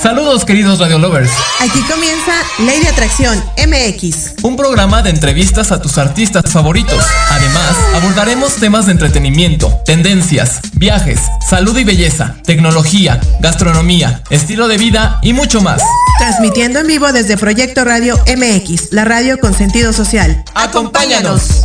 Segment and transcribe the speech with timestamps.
[0.00, 1.30] Saludos queridos Radio Lovers.
[1.60, 4.42] Aquí comienza Ley de Atracción MX.
[4.42, 7.04] Un programa de entrevistas a tus artistas favoritos.
[7.30, 15.18] Además, abordaremos temas de entretenimiento, tendencias, viajes, salud y belleza, tecnología, gastronomía, estilo de vida
[15.22, 15.82] y mucho más.
[16.18, 20.44] Transmitiendo en vivo desde Proyecto Radio MX, la radio con sentido social.
[20.54, 21.62] Acompáñanos.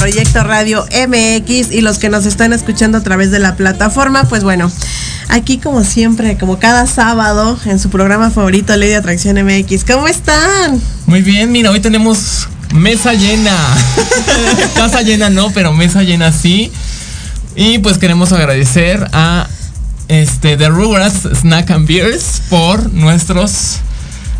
[0.00, 4.42] Proyecto Radio MX y los que nos están escuchando a través de la plataforma, pues
[4.42, 4.72] bueno,
[5.28, 9.84] aquí como siempre, como cada sábado en su programa favorito, Ley de Atracción MX.
[9.84, 10.80] ¿Cómo están?
[11.04, 13.54] Muy bien, mira, hoy tenemos mesa llena.
[14.74, 16.72] Casa llena no, pero mesa llena sí.
[17.54, 19.48] Y pues queremos agradecer a
[20.08, 23.80] este The Rugrats Snack and Beers por nuestros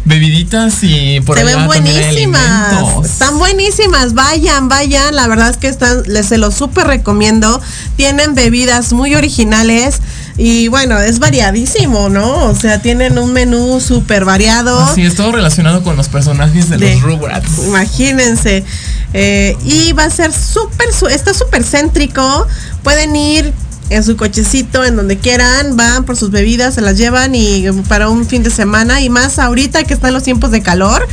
[0.05, 3.05] bebiditas y por Se ven buenísimas.
[3.05, 4.15] Están buenísimas.
[4.15, 5.15] Vayan, vayan.
[5.15, 7.61] La verdad es que están, les se los súper recomiendo.
[7.97, 10.01] Tienen bebidas muy originales.
[10.37, 12.45] Y bueno, es variadísimo, ¿no?
[12.47, 14.95] O sea, tienen un menú súper variado.
[14.95, 17.59] Sí, es todo relacionado con los personajes de, los Rugrats.
[17.67, 18.65] Imagínense.
[19.13, 22.47] Eh, y va a ser súper, está súper céntrico.
[22.83, 23.53] Pueden ir
[23.91, 28.09] en su cochecito, en donde quieran, van por sus bebidas, se las llevan y para
[28.09, 31.07] un fin de semana y más ahorita que están los tiempos de calor,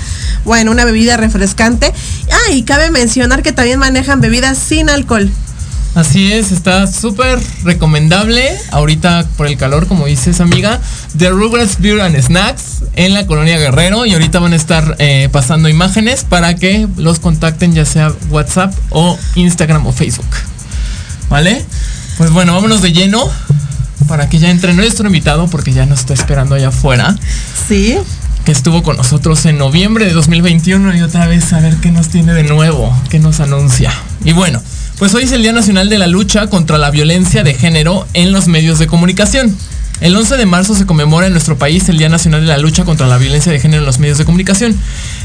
[0.45, 1.91] bueno, una bebida refrescante.
[2.31, 5.29] Ah, y cabe mencionar que también manejan bebidas sin alcohol.
[5.95, 10.79] Así es, está súper recomendable ahorita por el calor, como dices amiga,
[11.17, 15.27] The Rugrats Beer and Snacks en la colonia Guerrero y ahorita van a estar eh,
[15.31, 20.27] pasando imágenes para que los contacten ya sea WhatsApp o Instagram o Facebook.
[21.31, 21.65] ¿Vale?
[22.17, 23.29] Pues bueno, vámonos de lleno
[24.07, 27.15] para que ya entre nuestro invitado porque ya nos está esperando allá afuera.
[27.67, 27.97] Sí.
[28.43, 32.09] Que estuvo con nosotros en noviembre de 2021 y otra vez a ver qué nos
[32.09, 33.91] tiene de nuevo, qué nos anuncia.
[34.23, 34.61] Y bueno,
[34.97, 38.31] pues hoy es el Día Nacional de la Lucha contra la Violencia de Género en
[38.31, 39.55] los medios de comunicación.
[39.99, 42.83] El 11 de marzo se conmemora en nuestro país el Día Nacional de la Lucha
[42.83, 44.75] contra la Violencia de Género en los medios de comunicación.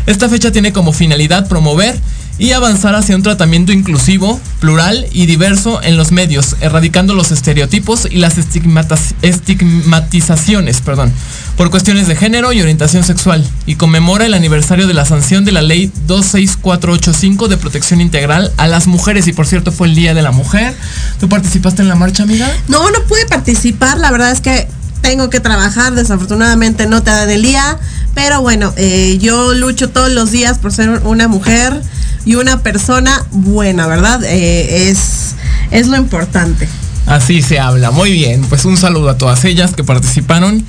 [0.07, 1.99] Esta fecha tiene como finalidad promover
[2.39, 8.07] y avanzar hacia un tratamiento inclusivo, plural y diverso en los medios, erradicando los estereotipos
[8.11, 11.13] y las estigmatizaciones perdón,
[11.57, 15.53] por cuestiones de género y orientación sexual, y conmemora el aniversario de la sanción de
[15.53, 20.15] la Ley 26485 de protección integral a las mujeres, y por cierto fue el Día
[20.15, 20.75] de la Mujer.
[21.21, 22.51] ¿Tú participaste en la marcha, amiga?
[22.69, 24.67] No, no pude participar, la verdad es que
[25.03, 27.79] tengo que trabajar, desafortunadamente no te dan el día,
[28.15, 31.83] pero bueno, eh, yo lucho todos los días por ser una mujer
[32.25, 34.23] y una persona buena, ¿verdad?
[34.25, 35.35] Eh, es,
[35.71, 36.69] es lo importante.
[37.07, 40.65] Así se habla, muy bien, pues un saludo a todas ellas que participaron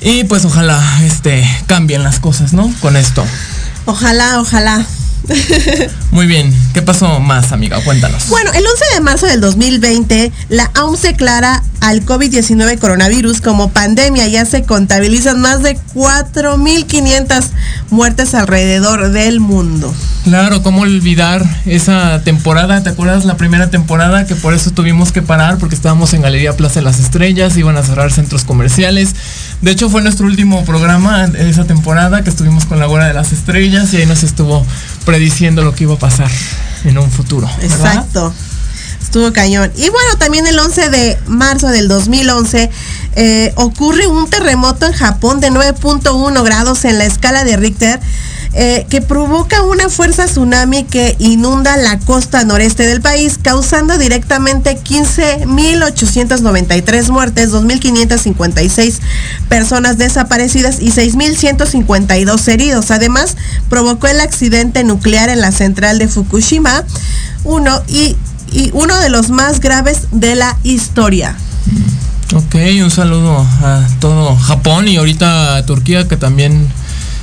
[0.00, 2.72] y pues ojalá este, cambien las cosas, ¿no?
[2.80, 3.24] Con esto.
[3.84, 4.86] Ojalá, ojalá.
[6.10, 7.80] Muy bien, ¿qué pasó más, amiga?
[7.84, 8.28] Cuéntanos.
[8.28, 14.26] Bueno, el 11 de marzo del 2020, la OMS declara al COVID-19 coronavirus como pandemia.
[14.28, 17.44] Ya se contabilizan más de 4.500
[17.90, 19.94] muertes alrededor del mundo.
[20.24, 22.82] Claro, ¿cómo olvidar esa temporada?
[22.82, 25.58] ¿Te acuerdas la primera temporada que por eso tuvimos que parar?
[25.58, 29.14] Porque estábamos en Galería Plaza de las Estrellas, iban a cerrar centros comerciales.
[29.60, 33.32] De hecho, fue nuestro último programa esa temporada que estuvimos con la Guarda de las
[33.32, 34.64] Estrellas y ahí nos estuvo
[35.04, 36.30] prediciendo lo que iba a pasar
[36.84, 37.50] en un futuro.
[37.60, 38.32] Exacto.
[39.02, 39.72] Estuvo cañón.
[39.74, 42.70] Y bueno, también el 11 de marzo del 2011
[43.16, 48.00] eh, ocurre un terremoto en Japón de 9.1 grados en la escala de Richter.
[48.54, 54.82] Eh, que provoca una fuerza tsunami que inunda la costa noreste del país, causando directamente
[54.82, 59.00] 15.893 muertes, 2.556
[59.50, 62.90] personas desaparecidas y 6.152 heridos.
[62.90, 63.36] Además,
[63.68, 66.84] provocó el accidente nuclear en la central de Fukushima,
[67.44, 68.16] uno y,
[68.50, 71.36] y uno de los más graves de la historia.
[72.34, 76.66] Ok, un saludo a todo Japón y ahorita a Turquía que también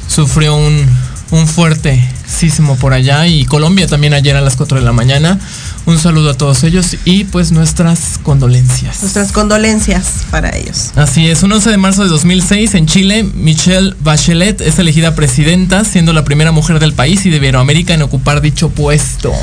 [0.08, 0.88] sufrió un,
[1.36, 5.38] un fuerte sismo por allá y Colombia también ayer a las 4 de la mañana.
[5.86, 9.02] Un saludo a todos ellos y pues nuestras condolencias.
[9.02, 10.92] Nuestras condolencias para ellos.
[10.96, 15.84] Así es, un 11 de marzo de 2006 en Chile, Michelle Bachelet es elegida presidenta,
[15.84, 19.34] siendo la primera mujer del país y de Iberoamérica en ocupar dicho puesto.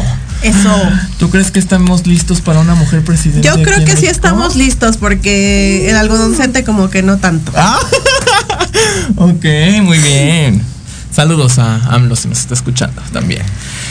[0.43, 0.83] Eso.
[1.19, 3.49] ¿Tú crees que estamos listos para una mujer presidenta?
[3.49, 7.53] Yo creo que sí estamos listos porque el algodoncete como que no tanto.
[7.55, 7.79] Ah.
[9.17, 9.45] ok,
[9.83, 10.72] muy bien.
[11.13, 13.43] Saludos a AMLO si nos está escuchando también.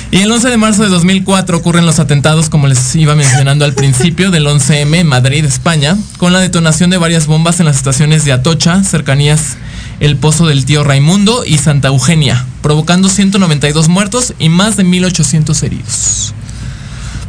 [0.09, 3.73] Y el 11 de marzo de 2004 ocurren los atentados, como les iba mencionando al
[3.73, 8.25] principio, del 11M en Madrid, España, con la detonación de varias bombas en las estaciones
[8.25, 9.57] de Atocha, cercanías
[9.99, 15.61] el Pozo del Tío Raimundo y Santa Eugenia, provocando 192 muertos y más de 1800
[15.61, 16.33] heridos.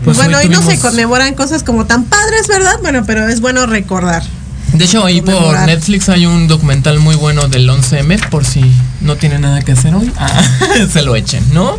[0.05, 2.79] Pues bueno, hoy no se conmemoran cosas como tan padres, ¿verdad?
[2.81, 4.25] Bueno, pero es bueno recordar.
[4.73, 8.65] De hecho, ahí por Netflix hay un documental muy bueno del 11M, por si
[9.01, 10.43] no tiene nada que hacer hoy, ah,
[10.93, 11.79] se lo echen, ¿no?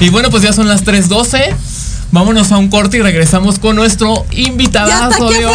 [0.00, 1.54] Y bueno, pues ya son las 3.12.
[2.10, 4.88] Vámonos a un corte y regresamos con nuestro invitado.
[4.88, 5.50] Ya está aquí afuera,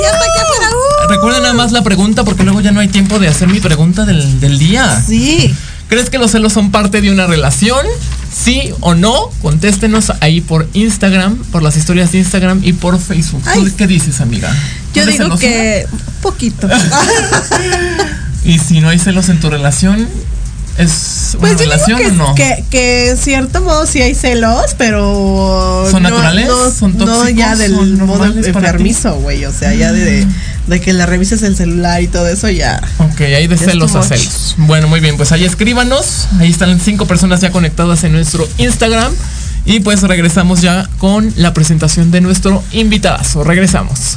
[0.00, 0.70] ya está aquí afuera.
[0.70, 1.10] Uh.
[1.10, 4.06] Recuerden nada más la pregunta porque luego ya no hay tiempo de hacer mi pregunta
[4.06, 5.02] del, del día.
[5.06, 5.54] Sí.
[5.88, 7.84] ¿Crees que los celos son parte de una relación?
[8.32, 9.30] ¿Sí o no?
[9.42, 13.42] Contéstenos ahí por Instagram, por las historias de Instagram y por Facebook.
[13.76, 14.54] qué dices, amiga?
[14.94, 15.86] Yo digo que
[16.22, 16.68] poquito.
[18.44, 20.08] y si no hay celos en tu relación,
[20.80, 22.34] ¿Es una pues relación que, o no?
[22.34, 25.86] Que, que, en cierto modo sí hay celos, pero.
[25.90, 26.46] ¿Son naturales?
[26.46, 27.24] No, ¿Son tóxicos?
[27.24, 29.44] No, ya del modo enfermizo, güey.
[29.44, 30.26] O sea, ya de,
[30.66, 32.80] de, que le revises el celular y todo eso, ya.
[32.98, 34.54] Ok, hay de celos a celos.
[34.56, 36.28] Bueno, muy bien, pues ahí escríbanos.
[36.38, 39.12] Ahí están cinco personas ya conectadas en nuestro Instagram.
[39.66, 43.44] Y pues regresamos ya con la presentación de nuestro invitado.
[43.44, 44.16] Regresamos.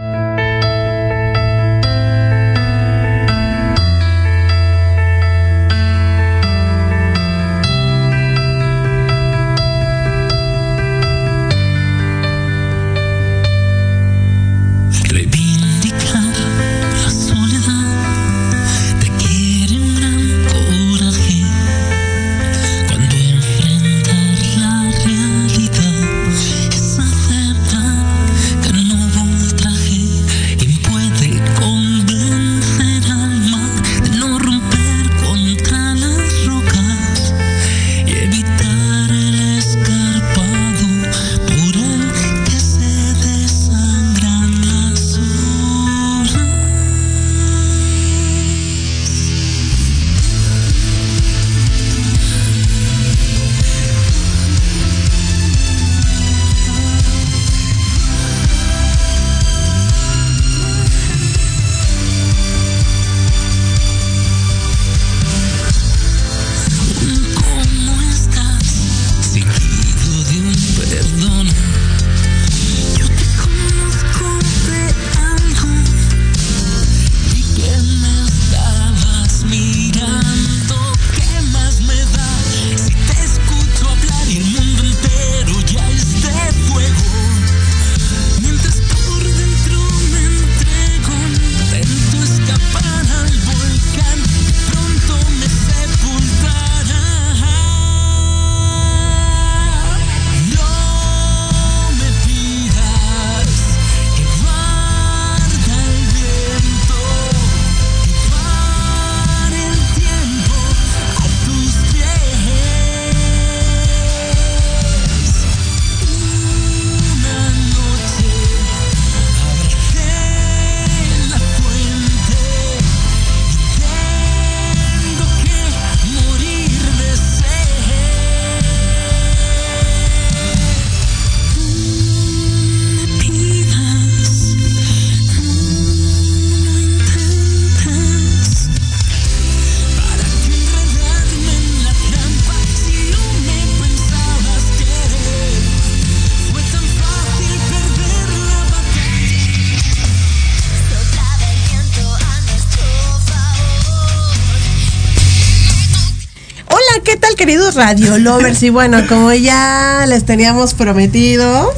[157.75, 158.61] Radio Lovers.
[158.63, 161.71] Y bueno, como ya les teníamos prometido,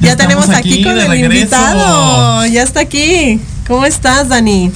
[0.00, 2.46] ya, tenemos aquí, con el invitado.
[2.46, 3.40] Ya está aquí.
[3.66, 4.70] ¿Cómo estás, Dani?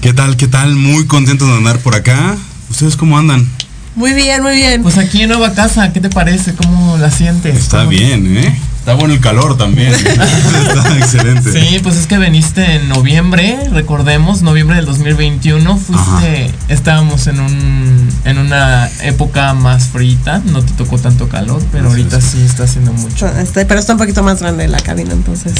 [0.00, 0.36] ¿Qué tal?
[0.36, 0.74] ¿Qué tal?
[0.76, 2.36] Muy contento de andar por acá.
[2.70, 3.48] ¿Ustedes cómo andan?
[3.96, 4.82] Muy bien, muy bien.
[4.82, 6.54] Pues aquí en Nueva Casa, ¿qué te parece?
[6.54, 7.56] ¿Cómo la sientes?
[7.56, 8.58] Está bien, ¿eh?
[8.80, 9.92] Está bueno el calor también.
[9.94, 11.52] Está excelente.
[11.52, 15.76] Sí, pues es que veniste en noviembre, recordemos, noviembre del 2021.
[15.76, 21.62] Fuiste, estábamos en un, en un una época más frita, no te tocó tanto calor,
[21.70, 23.28] pero ahorita sí está haciendo mucho.
[23.28, 25.52] Este, pero está un poquito más grande la cabina, entonces.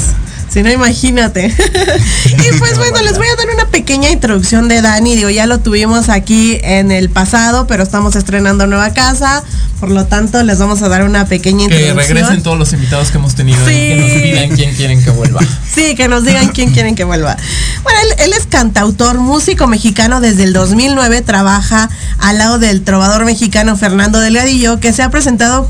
[0.49, 1.45] Si no, imagínate.
[2.25, 5.15] y pues bueno, les voy a dar una pequeña introducción de Dani.
[5.15, 9.41] Digo, ya lo tuvimos aquí en el pasado, pero estamos estrenando nueva casa.
[9.81, 12.15] Por lo tanto, les vamos a dar una pequeña Que introducción.
[12.17, 13.73] regresen todos los invitados que hemos tenido Sí.
[13.73, 15.41] que nos pidan quién quieren que vuelva.
[15.73, 17.35] Sí, que nos digan quién quieren que vuelva.
[17.83, 23.25] Bueno, él, él es cantautor, músico mexicano desde el 2009, trabaja al lado del trovador
[23.25, 25.67] mexicano Fernando Delgadillo, que se ha presentado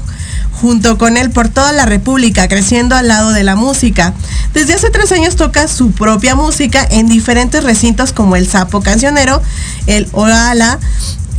[0.60, 4.14] junto con él por toda la República, creciendo al lado de la música.
[4.54, 9.42] Desde hace tres años toca su propia música en diferentes recintos como el Sapo Cancionero,
[9.88, 10.78] el Oala,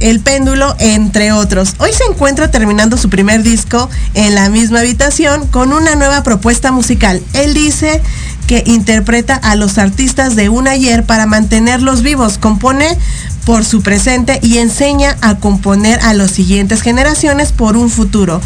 [0.02, 1.74] el péndulo, entre otros.
[1.78, 6.72] Hoy se encuentra terminando su primer disco en la misma habitación con una nueva propuesta
[6.72, 7.22] musical.
[7.32, 8.02] Él dice
[8.46, 12.98] que interpreta a los artistas de un ayer para mantenerlos vivos, compone
[13.44, 18.40] por su presente y enseña a componer a las siguientes generaciones por un futuro.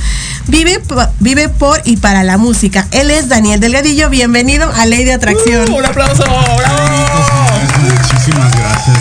[0.49, 0.81] Vive,
[1.21, 2.87] vive por y para la música.
[2.93, 4.09] Él es Daniel Delgadillo.
[4.11, 5.71] Bienvenido a Ley de Atracción.
[5.71, 6.25] ¡Uh, un aplauso!
[8.13, 8.99] Muchísimas gracias.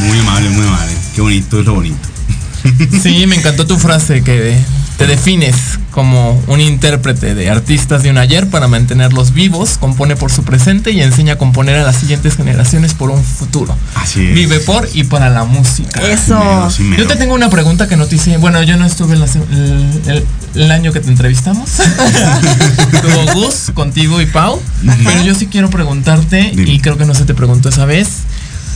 [0.00, 0.92] Muy amable, muy amable.
[1.14, 2.08] Qué bonito, es lo bonito.
[3.02, 4.60] Sí, me encantó tu frase que
[4.96, 5.54] te defines
[5.90, 10.90] como un intérprete de artistas de un ayer para mantenerlos vivos, compone por su presente
[10.90, 13.76] y enseña a componer a las siguientes generaciones por un futuro.
[13.94, 14.34] Así es.
[14.34, 16.00] Vive por y para la música.
[16.02, 16.38] Eso.
[16.38, 17.02] Mero, sí, mero.
[17.02, 18.36] Yo te tengo una pregunta que no te hice.
[18.38, 21.68] Bueno, yo no estuve la el, el- el año que te entrevistamos.
[22.92, 24.60] Estuvo Gus contigo y Pau.
[25.04, 26.70] Pero yo sí quiero preguntarte, Dime.
[26.70, 28.08] y creo que no se te preguntó esa vez.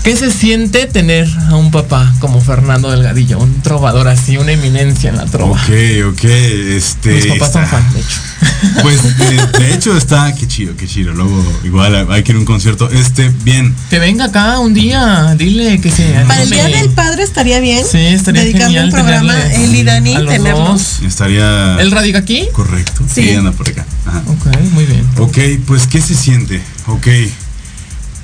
[0.04, 5.10] ¿Qué se siente tener a un papá como Fernando Delgadillo, un trovador así, una eminencia
[5.10, 5.52] en la trova?
[5.52, 5.70] Ok,
[6.12, 7.12] ok, este.
[7.12, 8.16] Mis papás son fan, de hecho.
[8.82, 11.12] Pues de, de hecho está, qué chido, qué chido.
[11.14, 12.90] Luego igual hay que ir a un concierto.
[12.90, 13.74] Este, bien.
[13.88, 16.80] Que venga acá un día, dile que se Para el Día anime.
[16.82, 17.82] del Padre estaría bien.
[17.90, 20.68] Sí, estaría genial un programa, tenerle él y Dani, a los tenernos.
[20.68, 21.00] dos.
[21.06, 21.76] Estaría.
[21.80, 22.48] ¿Él radica aquí?
[22.52, 23.02] Correcto.
[23.12, 23.22] Sí.
[23.22, 23.86] Sí, anda por acá.
[24.06, 24.22] Ajá.
[24.26, 25.06] Ok, muy bien.
[25.18, 26.60] Ok, pues ¿qué se siente?
[26.86, 27.06] Ok.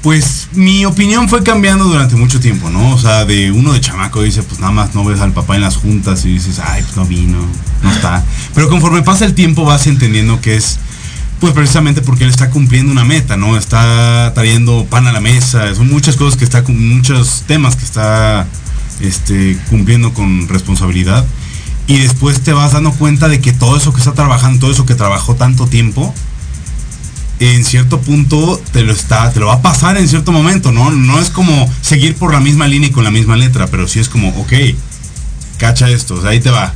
[0.06, 2.94] Pues mi opinión fue cambiando durante mucho tiempo, ¿no?
[2.94, 5.62] O sea, de uno de chamaco dice, pues nada más no ves al papá en
[5.62, 7.38] las juntas y dices, ay, pues no vino,
[7.82, 8.24] no está.
[8.54, 10.78] Pero conforme pasa el tiempo vas entendiendo que es,
[11.40, 13.56] pues precisamente porque él está cumpliendo una meta, ¿no?
[13.56, 18.46] Está trayendo pan a la mesa, son muchas cosas que está, muchos temas que está
[19.00, 21.26] este, cumpliendo con responsabilidad.
[21.88, 24.86] Y después te vas dando cuenta de que todo eso que está trabajando, todo eso
[24.86, 26.14] que trabajó tanto tiempo,
[27.40, 30.90] en cierto punto te lo está, te lo va a pasar en cierto momento, ¿no?
[30.90, 33.98] No es como seguir por la misma línea y con la misma letra, pero sí
[34.00, 34.52] es como, ok,
[35.58, 36.72] cacha esto, o sea, ahí te va.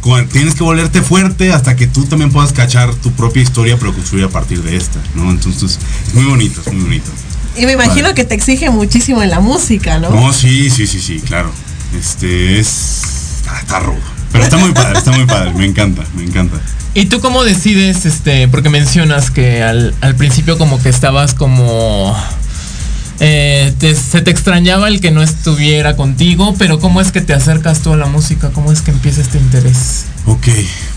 [0.00, 3.92] Con- Tienes que volverte fuerte hasta que tú también puedas cachar tu propia historia, pero
[3.94, 5.30] construir a partir de esta, ¿no?
[5.30, 5.78] Entonces,
[6.08, 7.10] es muy bonito, es muy bonito.
[7.56, 8.14] Y me imagino Vale.
[8.14, 10.08] que te exige muchísimo en la música, ¿no?
[10.10, 11.50] No, sí, sí, sí, sí, claro.
[11.98, 13.02] Este es.
[13.40, 13.98] Está, está rudo.
[14.32, 15.52] Pero está muy padre, está muy padre.
[15.54, 16.56] Me encanta, me encanta.
[16.94, 22.16] ¿Y tú cómo decides, este, porque mencionas que al, al principio como que estabas como...
[23.20, 27.34] eh, te- se te extrañaba el que no estuviera contigo, pero ¿cómo es que te
[27.34, 28.50] acercas tú a la música?
[28.50, 30.06] ¿Cómo es que empieza este interés?
[30.26, 30.48] Ok,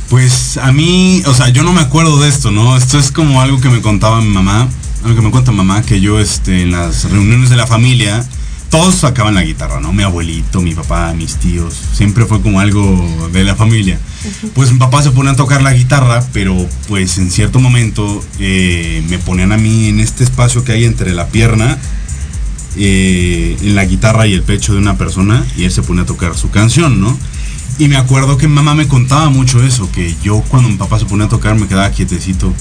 [0.09, 2.77] pues a mí, o sea, yo no me acuerdo de esto, ¿no?
[2.77, 4.67] Esto es como algo que me contaba mi mamá,
[5.03, 8.23] algo que me cuenta mamá, que yo este, en las reuniones de la familia,
[8.73, 9.93] todos sacaban la guitarra, ¿no?
[9.93, 13.99] Mi abuelito, mi papá, mis tíos, siempre fue como algo de la familia.
[14.55, 16.57] Pues mi papá se pone a tocar la guitarra, pero
[16.87, 21.13] pues en cierto momento eh, me ponían a mí en este espacio que hay entre
[21.13, 21.77] la pierna,
[22.75, 26.05] eh, en la guitarra y el pecho de una persona, y él se pone a
[26.07, 27.15] tocar su canción, ¿no?
[27.77, 30.97] Y me acuerdo que mi mamá me contaba mucho eso, que yo cuando mi papá
[30.97, 32.51] se ponía a tocar me quedaba quietecito,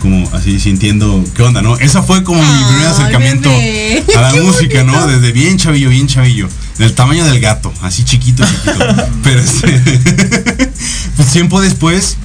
[0.00, 1.76] como así sintiendo, ¿qué onda, no?
[1.78, 4.04] Esa fue como mi primer acercamiento bebé.
[4.16, 5.06] a la Qué música, ¿no?
[5.06, 9.08] Desde bien chavillo, bien chavillo, del tamaño del gato, así chiquito, chiquito.
[9.22, 9.78] Pero este,
[11.16, 12.16] pues tiempo después,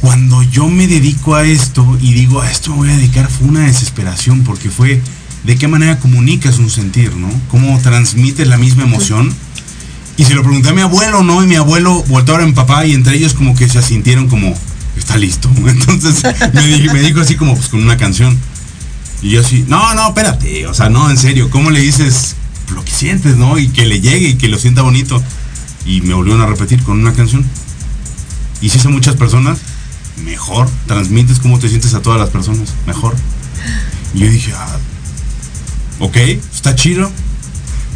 [0.00, 3.48] cuando yo me dedico a esto y digo, a esto me voy a dedicar, fue
[3.48, 5.00] una desesperación, porque fue
[5.44, 7.28] de qué manera comunicas un sentir, ¿no?
[7.48, 9.32] Cómo transmites la misma emoción.
[10.16, 11.42] Y se lo pregunté a mi abuelo, ¿no?
[11.42, 13.78] Y mi abuelo volteó a ver a mi papá y entre ellos como que se
[13.78, 14.54] asintieron como,
[15.00, 15.50] está listo.
[15.66, 18.38] Entonces me, di- me dijo así como, pues con una canción.
[19.22, 22.36] Y yo así, no, no, espérate, o sea, no, en serio, ¿cómo le dices
[22.74, 23.58] lo que sientes, no?
[23.58, 25.22] Y que le llegue y que lo sienta bonito.
[25.84, 27.44] Y me volvieron a repetir con una canción.
[28.62, 29.58] Y si es a muchas personas,
[30.24, 30.68] mejor.
[30.86, 33.14] Transmites cómo te sientes a todas las personas, mejor.
[34.14, 34.76] Y yo dije, ah,
[35.98, 36.16] ok,
[36.54, 37.10] está chido.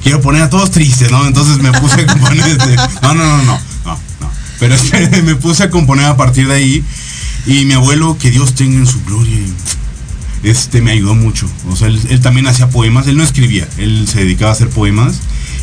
[0.03, 1.27] Quiero poner a todos tristes, ¿no?
[1.27, 2.47] Entonces me puse a componer.
[2.49, 3.59] este- no, no, no, no.
[4.61, 6.85] Pero este, me puse a componer a partir de ahí.
[7.47, 9.38] Y mi abuelo, que Dios tenga en su gloria,
[10.43, 11.47] este me ayudó mucho.
[11.69, 13.07] O sea, él, él también hacía poemas.
[13.07, 15.17] Él no escribía, él se dedicaba a hacer poemas.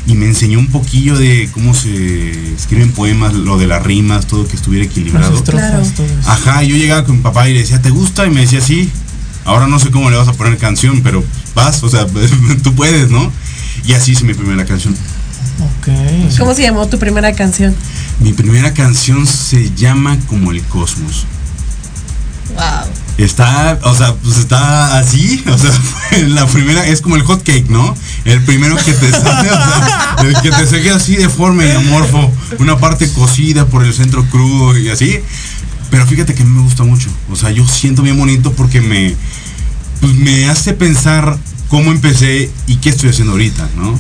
[0.08, 4.48] y me enseñó un poquillo de cómo se escriben poemas, lo de las rimas, todo
[4.48, 5.38] que estuviera Las equilibrado.
[5.38, 5.88] estrofas, Claro.
[5.96, 6.30] todo eso.
[6.30, 8.26] Ajá, yo llegaba con mi papá y le decía, ¿te gusta?
[8.26, 8.90] Y me decía, sí.
[9.46, 11.24] Ahora no sé cómo le vas a poner canción, pero
[11.56, 12.08] vas, o sea,
[12.64, 13.32] tú puedes, ¿no?
[13.86, 14.96] Y así hice mi primera canción.
[16.38, 17.76] ¿Cómo se llamó tu primera canción?
[18.20, 21.26] Mi primera canción se llama Como el Cosmos.
[22.56, 22.92] Wow.
[23.18, 25.72] Está, o sea, pues está así, o sea,
[26.28, 27.96] la primera es como el hot cake, ¿no?
[28.26, 32.32] El primero que te sale, o sea, el que te sigue así deforme y amorfo,
[32.60, 35.20] una parte cocida por el centro crudo y así.
[35.90, 38.82] Pero fíjate que a mí me gusta mucho, o sea, yo siento bien bonito porque
[38.82, 39.16] me,
[40.00, 44.00] pues me hace pensar cómo empecé y qué estoy haciendo ahorita, ¿no?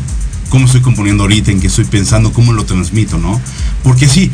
[0.51, 3.41] Cómo estoy componiendo ahorita, en qué estoy pensando, cómo lo transmito, ¿no?
[3.83, 4.31] Porque sí,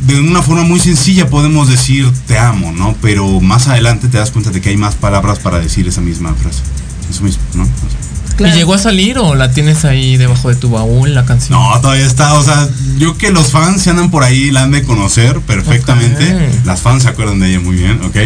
[0.00, 2.96] de una forma muy sencilla podemos decir te amo, ¿no?
[3.00, 6.34] Pero más adelante te das cuenta de que hay más palabras para decir esa misma
[6.34, 6.62] frase.
[7.08, 7.62] Eso mismo, ¿no?
[7.62, 8.54] O sea, Claro.
[8.54, 11.58] ¿Y llegó a salir o la tienes ahí debajo de tu baúl la canción?
[11.58, 14.70] no, todavía está, o sea, yo que los fans se andan por ahí, la han
[14.70, 16.50] de conocer perfectamente.
[16.64, 18.16] Las fans se acuerdan de ella muy bien, ¿ok?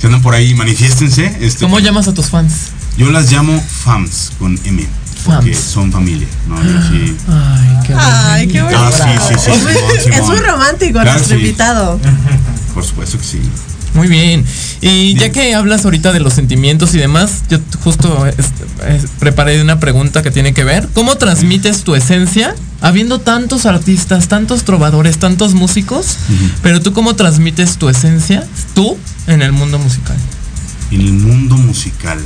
[0.00, 1.36] Si andan por ahí, manifiéstense.
[1.40, 2.70] Este, ¿Cómo llamas a tus fans?
[2.96, 4.86] Yo las llamo fans con M.
[5.24, 5.64] Porque Fans.
[5.64, 6.56] son familia, ¿no?
[6.58, 8.80] Ay, qué Ay, qué bonito.
[8.80, 9.02] bonito.
[9.04, 10.26] Ah, sí, sí, sí, Es muy- Simón, Es Simón.
[10.28, 11.42] muy romántico Claro, nuestro sí.
[11.42, 12.00] invitado.
[12.74, 13.40] Por supuesto que sí.
[13.94, 14.44] Muy bien.
[14.80, 18.36] Y ya que hablas ahorita de los sentimientos y demás, yo justo es-
[18.88, 20.88] es- preparé una pregunta que tiene que ver.
[20.94, 26.16] ¿Cómo transmites tu esencia habiendo tantos artistas, tantos trovadores, tantos músicos?
[26.62, 30.16] Pero tú cómo transmites tu esencia, tú, en el mundo musical.
[30.90, 32.18] En el mundo musical.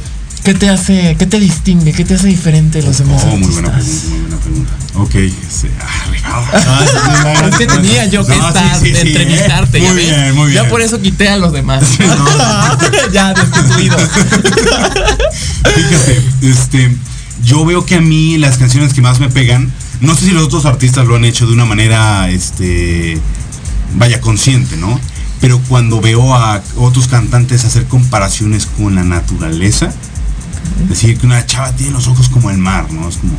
[0.48, 3.50] ¿Qué te hace, qué te distingue, qué te hace diferente de los demás Oh, muy
[3.50, 4.00] buena artistas?
[4.06, 4.72] pregunta, muy buena pregunta.
[4.94, 5.14] Ok,
[5.46, 7.48] este, ah, arribado.
[7.50, 9.76] Es que tenía yo que No, sí, estar, sí, sí, entrevistarte.
[9.76, 9.82] ¿eh?
[9.82, 10.16] ¿ya Muy ves?
[10.16, 10.64] bien, muy bien.
[10.64, 11.84] Ya por eso quité a los demás.
[13.12, 13.98] ya destituido.
[15.74, 16.96] Fíjate, este,
[17.44, 20.44] yo veo que a mí las canciones que más me pegan, no sé si los
[20.44, 23.18] otros artistas lo han hecho de una manera, este,
[23.96, 24.98] vaya, consciente, ¿no?
[25.42, 29.92] Pero cuando veo a otros cantantes hacer comparaciones con la naturaleza,
[30.88, 33.08] decir que una chava tiene los ojos como el mar, ¿no?
[33.08, 33.32] Es como,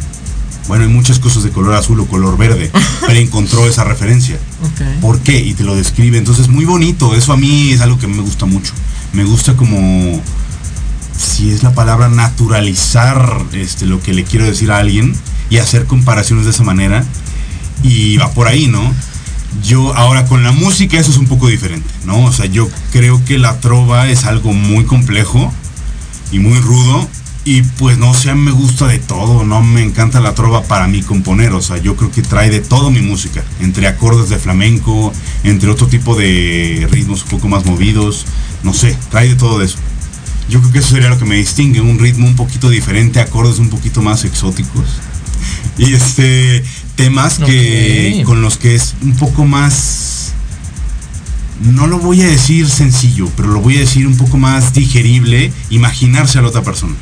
[0.68, 2.72] bueno, hay muchas cosas de color azul o color verde,
[3.08, 4.38] pero encontró esa referencia.
[4.64, 5.02] Ok.
[5.02, 5.40] ¿Por qué?
[5.40, 6.18] Y te lo describe.
[6.18, 7.16] Entonces, muy bonito.
[7.16, 8.74] Eso a mí es algo que me gusta mucho.
[9.14, 10.22] Me gusta como,
[11.18, 15.16] si es la palabra, naturalizar este, lo que le quiero decir a alguien
[15.50, 17.04] y hacer comparaciones de esa manera.
[17.82, 18.94] Y va por ahí, ¿no?
[19.64, 22.26] Yo, ahora con la música eso es un poco diferente, ¿no?
[22.26, 25.52] O sea, yo creo que la trova es algo muy complejo
[26.32, 27.08] y muy rudo.
[27.46, 31.02] Y pues no sé, me gusta de todo, no me encanta la trova para mí
[31.02, 35.14] componer, o sea, yo creo que trae de todo mi música, entre acordes de flamenco,
[35.44, 38.26] entre otro tipo de ritmos un poco más movidos,
[38.62, 39.78] no sé, trae de todo eso.
[40.50, 43.58] Yo creo que eso sería lo que me distingue, un ritmo un poquito diferente, acordes
[43.58, 44.86] un poquito más exóticos.
[45.78, 46.62] Y este
[46.98, 49.99] temas que con los que es un poco más
[51.62, 55.52] no lo voy a decir sencillo, pero lo voy a decir un poco más digerible,
[55.70, 56.96] imaginarse a la otra persona.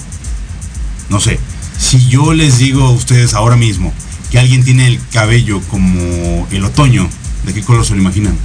[1.09, 1.39] No sé,
[1.79, 3.93] si yo les digo a ustedes ahora mismo
[4.31, 7.07] que alguien tiene el cabello como el otoño,
[7.45, 8.35] ¿de qué color se lo imaginan?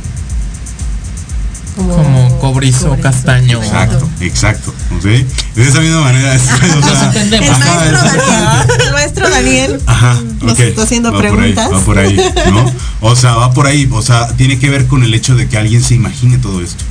[1.77, 3.63] Como cobrizo, castaño.
[3.63, 4.75] Exacto, exacto.
[5.03, 5.25] De
[5.57, 6.35] esa misma manera.
[6.37, 7.49] es- o Nos sea, entendemos.
[7.49, 11.73] El maestro es- Daniel, el maestro Daniel Ajá, nos está haciendo va por ahí, preguntas.
[11.73, 12.17] va por ahí,
[12.51, 12.73] ¿no?
[13.01, 15.57] O sea, va por ahí, o sea, tiene que ver con el hecho de que
[15.57, 16.85] alguien se imagine todo esto.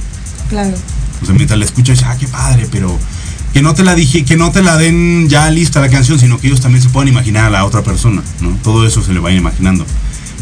[0.50, 0.74] Claro.
[1.22, 2.98] O sea, mientras la escuchas, ah, qué padre, pero
[3.54, 6.40] que no te la dije, que no te la den ya lista la canción, sino
[6.40, 8.50] que ellos también se puedan imaginar a la otra persona, ¿no?
[8.64, 9.86] Todo eso se le va imaginando.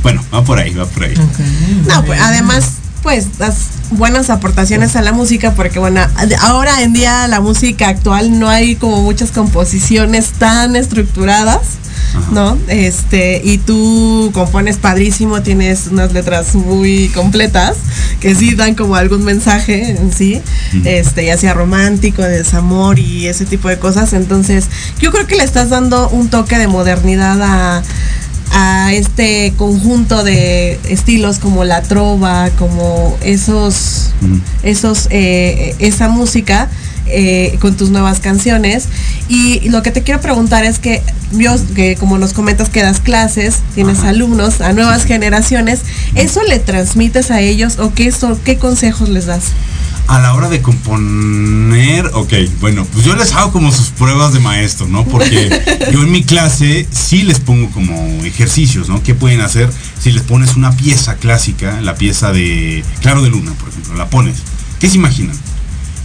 [0.02, 1.14] Bueno, va por ahí, va por ahí.
[1.88, 6.02] No, pues además, pues das buenas aportaciones a la música, porque bueno,
[6.42, 11.62] ahora en día la música actual no hay como muchas composiciones tan estructuradas.
[12.16, 12.32] Ajá.
[12.32, 12.58] ¿No?
[12.68, 17.76] Este, y tú compones padrísimo, tienes unas letras muy completas
[18.20, 20.42] que sí dan como algún mensaje en sí,
[20.86, 24.14] este, ya sea romántico, de desamor y ese tipo de cosas.
[24.14, 24.66] Entonces,
[25.00, 27.84] yo creo que le estás dando un toque de modernidad a,
[28.52, 34.12] a este conjunto de estilos como la trova, como esos,
[34.64, 36.70] esos, eh, esa música
[37.08, 38.88] eh, con tus nuevas canciones.
[39.28, 43.00] Y lo que te quiero preguntar es que yo, que como nos comentas que das
[43.00, 44.10] clases, tienes Ajá.
[44.10, 45.82] alumnos a nuevas generaciones,
[46.16, 49.44] ¿eso le transmites a ellos o qué, eso, qué consejos les das?
[50.10, 54.40] A la hora de componer, ok, bueno, pues yo les hago como sus pruebas de
[54.40, 55.06] maestro, ¿no?
[55.06, 55.50] Porque
[55.94, 57.94] yo en mi clase sí les pongo como
[58.24, 59.04] ejercicios, ¿no?
[59.04, 59.70] ¿Qué pueden hacer
[60.02, 64.10] si les pones una pieza clásica, la pieza de Claro de Luna, por ejemplo, la
[64.10, 64.38] pones?
[64.80, 65.36] ¿Qué se imaginan?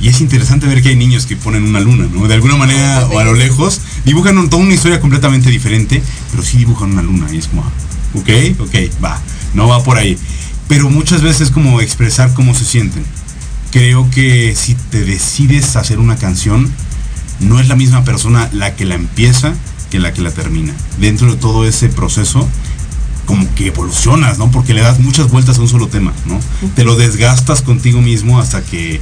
[0.01, 2.29] Y es interesante ver que hay niños que ponen una luna, ¿no?
[2.29, 6.43] De alguna manera o a lo lejos dibujan un- toda una historia completamente diferente, pero
[6.43, 7.71] sí dibujan una luna y es como, ah,
[8.19, 8.29] ok,
[8.61, 9.19] ok, va,
[9.55, 10.19] no va por ahí.
[10.69, 13.03] Pero muchas veces es como expresar cómo se sienten.
[13.75, 16.71] Creo que si te decides hacer una canción,
[17.41, 19.53] no es la misma persona la que la empieza
[19.91, 20.73] que la que la termina.
[21.01, 22.49] Dentro de todo ese proceso,
[23.27, 24.49] como que evolucionas, ¿no?
[24.53, 26.39] Porque le das muchas vueltas a un solo tema, ¿no?
[26.77, 29.01] Te lo desgastas contigo mismo hasta que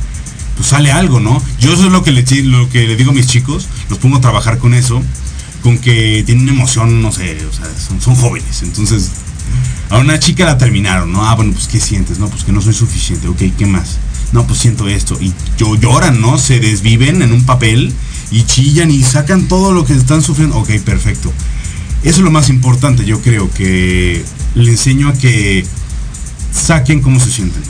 [0.56, 1.42] pues sale algo, ¿no?
[1.60, 3.98] Yo eso es lo que le, chi- lo que le digo a mis chicos, los
[3.98, 5.02] pongo a trabajar con eso,
[5.62, 9.10] con que tienen emoción, no sé, o sea, son, son jóvenes, entonces
[9.90, 11.26] a una chica la terminaron, ¿no?
[11.28, 12.18] Ah, bueno, pues ¿qué sientes?
[12.18, 13.98] No, pues que no soy suficiente, ok, ¿qué más?
[14.32, 15.18] No, pues siento esto.
[15.20, 16.38] Y yo, lloran, ¿no?
[16.38, 17.92] Se desviven en un papel
[18.30, 20.56] y chillan y sacan todo lo que están sufriendo.
[20.56, 21.32] Ok, perfecto.
[22.02, 25.64] Eso es lo más importante, yo creo, que le enseño a que
[26.52, 27.62] saquen cómo se sienten.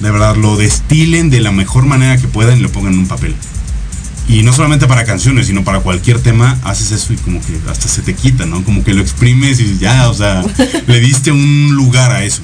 [0.00, 3.08] De verdad, lo destilen de la mejor manera que puedan y lo pongan en un
[3.08, 3.34] papel.
[4.28, 7.88] Y no solamente para canciones, sino para cualquier tema, haces eso y como que hasta
[7.88, 8.62] se te quita, ¿no?
[8.64, 10.44] Como que lo exprimes y ya, o sea,
[10.86, 12.42] le diste un lugar a eso,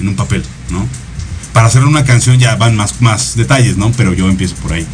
[0.00, 0.86] en un papel, ¿no?
[1.56, 3.90] Para hacer una canción ya van más, más detalles, ¿no?
[3.92, 4.86] Pero yo empiezo por ahí.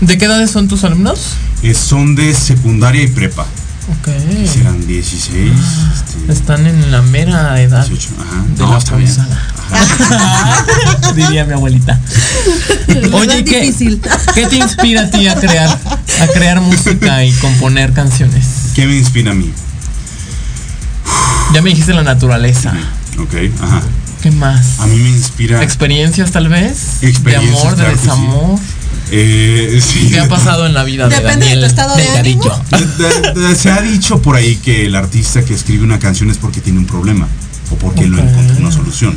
[0.00, 1.34] ¿De qué edades son tus alumnos?
[1.62, 3.46] Eh, son de secundaria y prepa.
[4.00, 4.08] Ok.
[4.52, 5.52] Serán 16,
[5.94, 8.42] este, Están en la mera edad 18, ajá.
[8.56, 9.08] de No, la está bien.
[9.08, 11.12] punzada.
[11.14, 12.00] Diría mi abuelita.
[13.12, 14.00] Oye, ¿y qué, difícil.
[14.34, 15.78] ¿qué te inspira a ti a crear,
[16.22, 18.44] a crear música y componer canciones?
[18.74, 19.52] ¿Qué me inspira a mí?
[21.52, 22.72] Ya me dijiste la naturaleza.
[23.20, 23.80] Ok, ajá.
[24.24, 24.80] ¿Qué más?
[24.80, 25.62] A mí me inspira...
[25.62, 27.02] ¿Experiencias tal vez?
[27.02, 28.00] Experiencias, ¿De amor, de sí.
[28.00, 28.58] desamor?
[29.10, 30.08] Eh, sí.
[30.10, 32.04] ¿Qué ha pasado en la vida de Depende de Daniel tu estado de?
[33.34, 36.38] De- de- se ha dicho por ahí que el artista que escribe una canción es
[36.38, 37.28] porque tiene un problema
[37.70, 38.28] o porque lo Ok.
[38.30, 39.14] encontró una solución.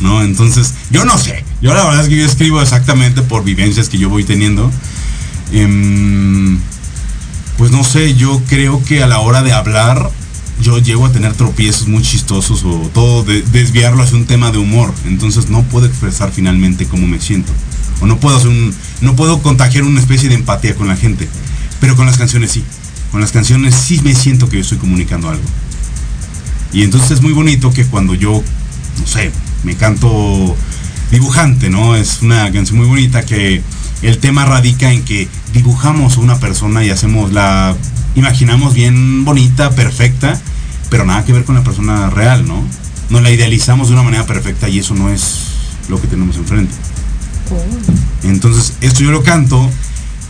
[0.00, 0.22] ¿No?
[0.22, 1.44] Entonces, yo no sé.
[1.60, 4.70] Yo la verdad es que yo escribo exactamente por vivencias que yo voy teniendo.
[5.52, 6.60] Em,
[7.58, 10.10] pues no sé, yo creo que a la hora de hablar,
[10.60, 14.58] yo llego a tener tropiezos muy chistosos o todo de- desviarlo hacia un tema de
[14.58, 14.92] humor.
[15.06, 17.52] Entonces no puedo expresar finalmente cómo me siento.
[18.00, 21.28] O no puedo hacer un, no puedo contagiar una especie de empatía con la gente.
[21.80, 22.64] Pero con las canciones sí.
[23.10, 25.42] Con las canciones sí me siento que yo estoy comunicando algo.
[26.72, 28.42] Y entonces es muy bonito que cuando yo,
[29.00, 29.30] no sé,
[29.62, 30.56] me canto
[31.10, 31.94] dibujante, ¿no?
[31.94, 33.62] Es una canción muy bonita que
[34.02, 37.76] el tema radica en que dibujamos a una persona y hacemos la,
[38.14, 40.40] imaginamos bien bonita, perfecta,
[40.90, 42.62] pero nada que ver con la persona real, ¿no?
[43.10, 45.48] Nos la idealizamos de una manera perfecta y eso no es
[45.88, 46.74] lo que tenemos enfrente.
[48.22, 49.70] Entonces, esto yo lo canto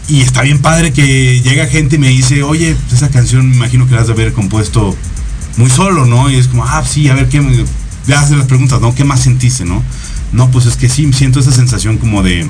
[0.09, 3.57] y está bien padre que llega gente y me dice, oye, pues esa canción me
[3.57, 4.97] imagino que la has de haber compuesto
[5.57, 6.31] muy solo, ¿no?
[6.31, 7.57] Y es como, ah, sí, a ver qué me.
[8.07, 8.95] Le las preguntas, ¿no?
[8.95, 9.83] ¿Qué más sentiste, no?
[10.33, 12.47] No, pues es que sí, siento esa sensación como de.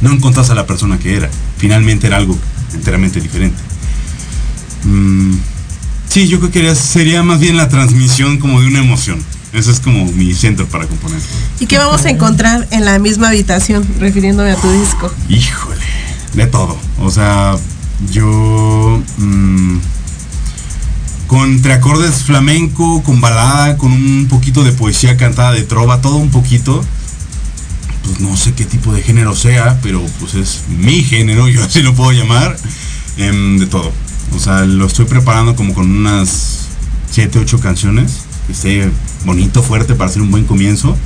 [0.00, 1.28] No encontrás a la persona que era.
[1.58, 2.38] Finalmente era algo
[2.72, 3.60] enteramente diferente.
[4.84, 5.34] Mm,
[6.08, 9.22] sí, yo creo que sería más bien la transmisión como de una emoción.
[9.52, 11.20] Eso es como mi centro para componer.
[11.58, 15.12] ¿Y qué vamos a encontrar en la misma habitación, refiriéndome a tu disco?
[15.28, 15.84] Híjole,
[16.34, 16.78] de todo.
[17.00, 17.56] O sea,
[18.12, 19.78] yo mm,
[21.26, 26.30] con acordes flamenco, con balada, con un poquito de poesía cantada de trova, todo un
[26.30, 26.84] poquito.
[28.04, 31.82] Pues no sé qué tipo de género sea, pero pues es mi género, yo así
[31.82, 32.56] lo puedo llamar.
[33.16, 33.92] em, de todo.
[34.34, 36.68] O sea, lo estoy preparando como con unas
[37.10, 38.22] 7, 8 canciones.
[38.46, 38.90] Que esté
[39.24, 40.96] bonito, fuerte para hacer un buen comienzo.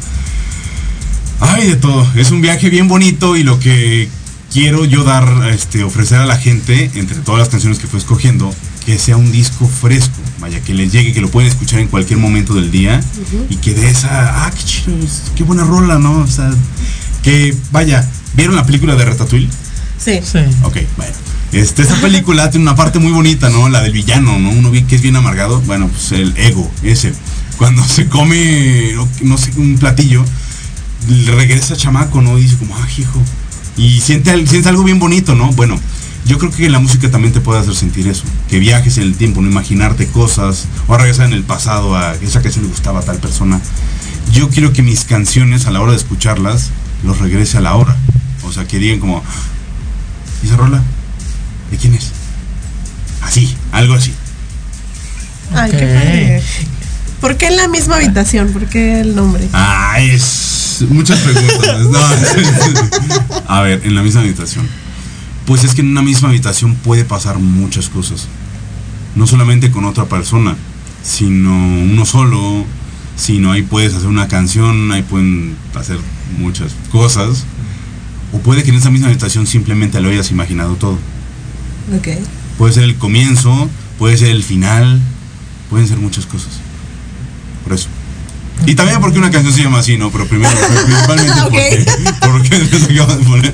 [1.40, 2.06] Ay, de todo.
[2.14, 4.08] Es un viaje bien bonito y lo que
[4.52, 8.54] quiero yo dar, este, ofrecer a la gente, entre todas las canciones que fue escogiendo,
[8.86, 12.20] que sea un disco fresco, vaya, que les llegue, que lo pueden escuchar en cualquier
[12.20, 13.02] momento del día
[13.50, 14.96] y que de esa, ah, qué chido,
[15.34, 16.18] qué buena rola, ¿no?
[16.18, 16.50] O sea,
[17.22, 19.48] que, vaya, ¿vieron la película de Ratatouille?
[19.98, 20.20] Sí.
[20.22, 20.38] Sí.
[20.62, 21.12] Ok, bueno.
[21.54, 23.68] Este, esta película tiene una parte muy bonita, ¿no?
[23.68, 24.50] La del villano, ¿no?
[24.50, 25.60] Uno que es bien amargado.
[25.60, 27.14] Bueno, pues el ego, ese.
[27.58, 30.24] Cuando se come, no, sé, un platillo,
[31.26, 32.36] regresa chamaco, ¿no?
[32.38, 33.22] Y dice como, ah, hijo.
[33.76, 35.52] Y siente, siente algo bien bonito, ¿no?
[35.52, 35.78] Bueno,
[36.26, 38.24] yo creo que la música también te puede hacer sentir eso.
[38.48, 40.66] Que viajes en el tiempo, no imaginarte cosas.
[40.88, 43.60] O regresar en el pasado a esa canción le gustaba a tal persona.
[44.32, 46.70] Yo quiero que mis canciones, a la hora de escucharlas,
[47.04, 47.96] los regrese a la hora.
[48.42, 49.22] O sea, que digan como,
[50.42, 50.82] ¿y esa rola?
[51.70, 52.10] ¿De quién es?
[53.22, 54.12] Así, algo así.
[55.54, 56.42] Ay, qué padre.
[57.20, 58.52] ¿Por qué en la misma habitación?
[58.52, 59.48] ¿Por qué el nombre?
[59.52, 61.80] Ah, es muchas preguntas.
[61.86, 61.98] No.
[63.48, 64.68] A ver, en la misma habitación.
[65.46, 68.28] Pues es que en una misma habitación puede pasar muchas cosas.
[69.14, 70.56] No solamente con otra persona,
[71.02, 72.64] sino uno solo,
[73.16, 75.98] sino ahí puedes hacer una canción, ahí pueden hacer
[76.38, 77.44] muchas cosas.
[78.32, 80.98] O puede que en esa misma habitación simplemente lo hayas imaginado todo.
[81.96, 82.08] Ok.
[82.58, 83.68] puede ser el comienzo,
[83.98, 85.00] puede ser el final,
[85.70, 86.50] pueden ser muchas cosas.
[87.64, 87.88] Por eso.
[88.66, 90.10] Y también porque una canción se llama así, ¿no?
[90.10, 90.50] Pero primero,
[90.84, 91.32] principalmente
[92.20, 93.52] porque, porque de poner.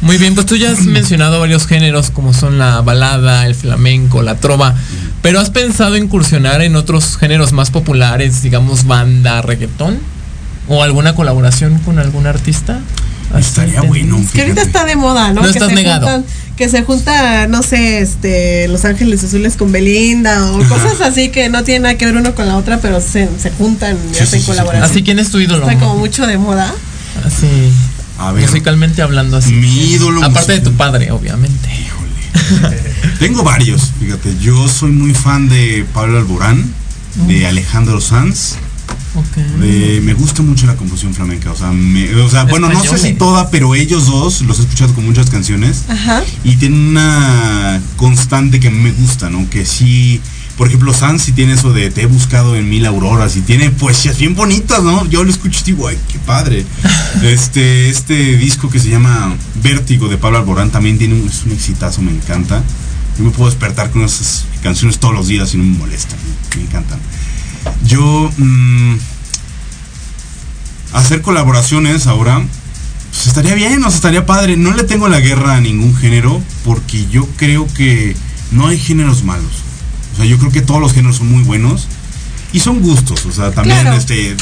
[0.00, 4.22] Muy bien, pues tú ya has mencionado varios géneros como son la balada, el flamenco,
[4.22, 4.74] la trova,
[5.22, 9.98] pero ¿has pensado incursionar en otros géneros más populares, digamos banda, reggaetón?
[10.68, 12.80] ¿O alguna colaboración con algún artista?
[13.38, 14.20] Estaría bueno.
[14.32, 15.40] Que ahorita está de moda, ¿no?
[15.40, 16.06] No que estás negado.
[16.06, 16.24] juntan-
[16.56, 21.48] que se junta, no sé, este, Los Ángeles Azules con Belinda o cosas así que
[21.48, 24.22] no tienen nada que ver uno con la otra, pero se, se juntan y Sí,
[24.22, 24.90] hacen sí, sí, colaboración.
[24.90, 25.68] Así, ¿quién es tu ídolo?
[25.68, 26.72] Está como mucho de moda.
[27.24, 27.46] Así,
[28.18, 29.52] A ver, musicalmente hablando así.
[29.52, 31.68] mi ídolo Aparte de tu padre, obviamente.
[31.72, 32.78] Híjole.
[33.18, 34.34] Tengo varios, fíjate.
[34.40, 36.64] Yo soy muy fan de Pablo Alborán,
[37.26, 38.56] de Alejandro Sanz.
[40.04, 41.52] Me gusta mucho la composición flamenca.
[41.52, 44.62] O sea, me- o sea bueno, no sé si toda, pero ellos dos los he
[44.62, 45.84] escuchado con muchas canciones.
[45.88, 46.22] Ajá.
[46.42, 49.48] Y tienen una constante que me gusta, ¿no?
[49.50, 50.20] Que sí,
[50.56, 53.70] por ejemplo, Sanz sí tiene eso de te he buscado en mil auroras y tiene
[53.70, 55.06] poesías bien bonitas, ¿no?
[55.08, 56.64] Yo lo escucho y digo, ay, qué padre.
[57.22, 61.52] Este, este disco que se llama Vértigo de Pablo Alborán también tiene un, es un
[61.52, 62.62] exitazo, me encanta.
[63.16, 66.18] Yo me puedo despertar con esas canciones todos los días y no me molestan,
[66.56, 66.98] me encantan.
[67.86, 68.94] Yo, mm,
[70.92, 72.42] hacer colaboraciones ahora,
[73.10, 74.56] pues estaría bien, o sea, estaría padre.
[74.56, 78.16] No le tengo la guerra a ningún género porque yo creo que
[78.52, 79.52] no hay géneros malos.
[80.12, 81.88] O sea, yo creo que todos los géneros son muy buenos
[82.52, 83.26] y son gustos.
[83.26, 83.96] O sea, también Claro.
[83.96, 84.36] este,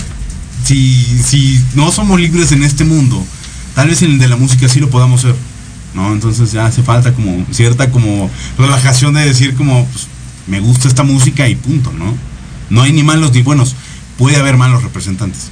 [0.65, 3.25] si, si no somos libres en este mundo,
[3.75, 5.35] tal vez en el de la música sí lo podamos ser.
[5.95, 6.11] ¿No?
[6.13, 10.07] Entonces ya hace falta como cierta como relajación de decir como pues,
[10.47, 12.15] me gusta esta música y punto, ¿no?
[12.73, 13.77] No hay ni malos ni buenos.
[14.17, 15.51] Puede haber malos representantes.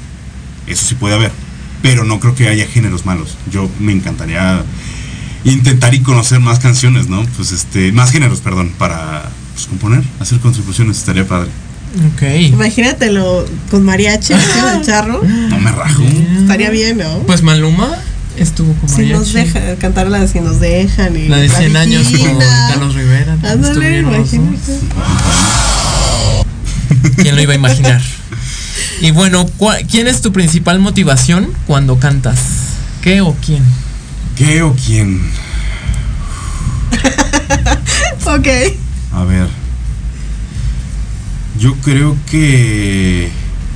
[0.67, 1.31] Eso sí puede haber.
[1.83, 3.37] Pero no creo que haya géneros malos.
[3.53, 4.65] Yo me encantaría
[5.45, 7.23] intentar y conocer más canciones, ¿no?
[7.37, 11.51] Pues este, más géneros, perdón, para pues, componer, hacer contribuciones, estaría padre.
[12.15, 12.23] Ok.
[12.53, 14.41] Imagínatelo con mariachi, de
[14.83, 15.23] charro.
[15.23, 16.03] No me rajo.
[16.39, 17.19] Estaría bien, ¿no?
[17.27, 17.99] Pues Maluma
[18.39, 19.53] estuvo con si nos mariachi.
[19.53, 22.39] dejan, cantar la de si nos dejan y La de 100 años con.
[22.39, 23.37] Carlos Rivera.
[23.43, 24.79] Ándale, imagínate.
[27.17, 28.01] ¿Quién lo iba a imaginar?
[29.01, 32.39] Y bueno, ¿cuál- ¿quién es tu principal motivación cuando cantas?
[33.03, 33.63] ¿Qué o quién?
[34.37, 35.21] ¿Qué o quién?
[38.27, 38.47] Ok.
[39.13, 39.49] A ver.
[41.59, 43.31] Yo creo que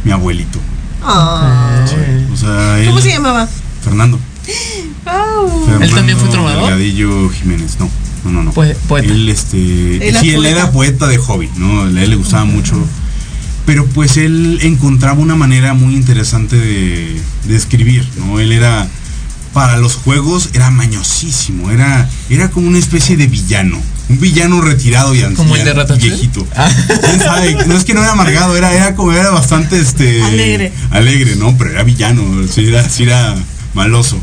[0.05, 0.59] mi abuelito.
[1.03, 1.85] Ah.
[2.33, 3.49] O sea, él, ¿Cómo se llamaba?
[3.83, 4.19] Fernando.
[5.07, 5.65] Oh.
[5.67, 6.63] Fernando también fue trovador?
[6.65, 7.91] Delgadillo Jiménez, no.
[8.25, 8.53] No, no, no.
[8.53, 9.13] Poe- poeta.
[9.13, 9.57] Él, este.
[10.09, 10.51] Él sí, era él poeta.
[10.51, 11.83] era poeta de hobby, ¿no?
[11.83, 12.75] A él le gustaba mucho.
[13.67, 18.41] Pero pues él encontraba una manera muy interesante de, de escribir, ¿no?
[18.41, 18.89] Él era.
[19.53, 23.81] Para los juegos era mañosísimo, era, era como una especie de villano.
[24.09, 25.37] Un villano retirado y anciano.
[25.37, 26.09] ¿Como el de Ratatouille?
[26.09, 26.45] Viejito.
[26.57, 26.69] Ah.
[27.01, 27.57] ¿Quién sabe?
[27.67, 30.23] No es que no era amargado, era, era como era bastante este.
[30.25, 30.73] Alegre.
[30.91, 31.57] Alegre, ¿no?
[31.57, 32.23] Pero era villano,
[32.53, 33.37] sí era, sí era
[33.75, 34.21] maloso.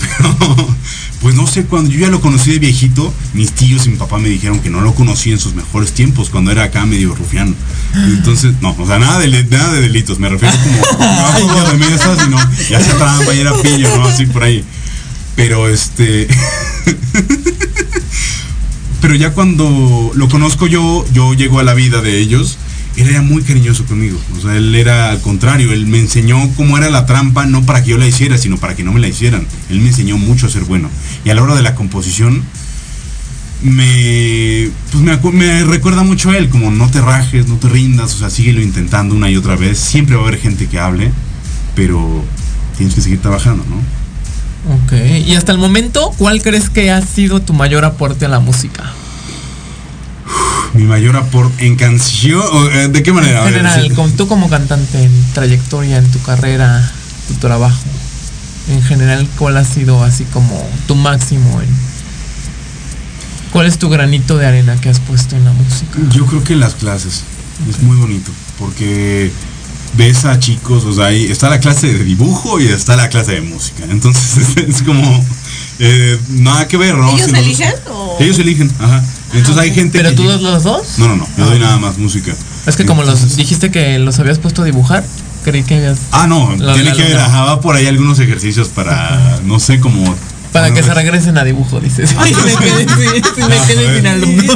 [0.18, 0.76] Pero,
[1.24, 4.18] pues no sé, cuando yo ya lo conocí de viejito, mis tíos y mi papá
[4.18, 7.54] me dijeron que no lo conocí en sus mejores tiempos, cuando era acá medio rufiano.
[7.94, 10.54] Entonces, no, o sea, nada de, nada de delitos, me refiero
[11.40, 12.36] como de mesa, sino
[12.68, 14.04] ya sea trampa y era pillo, ¿no?
[14.04, 14.62] Así por ahí.
[15.34, 16.28] Pero este.
[19.00, 22.58] Pero ya cuando lo conozco yo, yo llego a la vida de ellos,
[22.96, 24.18] él era muy cariñoso conmigo.
[24.36, 27.82] O sea, él era al contrario, él me enseñó cómo era la trampa, no para
[27.82, 29.46] que yo la hiciera, sino para que no me la hicieran.
[29.70, 30.88] Él me enseñó mucho a ser bueno.
[31.24, 32.42] Y a la hora de la composición,
[33.62, 38.14] me, pues me, me recuerda mucho a él, como no te rajes, no te rindas,
[38.14, 39.78] o sea, síguelo intentando una y otra vez.
[39.78, 41.10] Siempre va a haber gente que hable,
[41.74, 42.24] pero
[42.76, 43.76] tienes que seguir trabajando, ¿no?
[44.74, 44.92] Ok.
[45.26, 48.92] Y hasta el momento, ¿cuál crees que ha sido tu mayor aporte a la música?
[50.74, 53.44] Mi mayor aporte en canción, eh, ¿de qué manera?
[53.44, 56.92] A En general, con, tú como cantante, en trayectoria, en tu carrera,
[57.28, 57.78] tu trabajo.
[58.68, 61.60] En general, ¿cuál ha sido así como tu máximo?
[61.60, 61.68] En,
[63.52, 65.98] ¿Cuál es tu granito de arena que has puesto en la música?
[66.10, 67.22] Yo creo que en las clases
[67.70, 69.30] es muy bonito porque
[69.96, 73.32] ves a chicos, o sea, ahí está la clase de dibujo y está la clase
[73.32, 73.84] de música.
[73.88, 75.24] Entonces es, como
[75.78, 77.10] eh, nada que ver, ¿no?
[77.12, 79.04] ¿Ellos Si los- eligen o- Ellos eligen, ajá.
[79.34, 80.98] Entonces hay gente ¿Pero que tú llega- das los dos?
[80.98, 82.32] No, no, no, yo doy nada más música.
[82.66, 85.04] Es que como los Entonces- dijiste que los habías puesto a dibujar,
[85.44, 85.98] creí que habías...
[86.12, 89.80] Ah, no, Lo- tiene lo- que ver, ajá, por ahí algunos ejercicios para, no sé,
[89.80, 90.14] como...
[90.52, 92.10] Para que se regresen a dibujo, dices.
[92.10, 94.52] Sí, me quedé, sí, sí, me Ah, quedé sin alumno.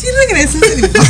[0.00, 1.04] Sí regresas de dibujo.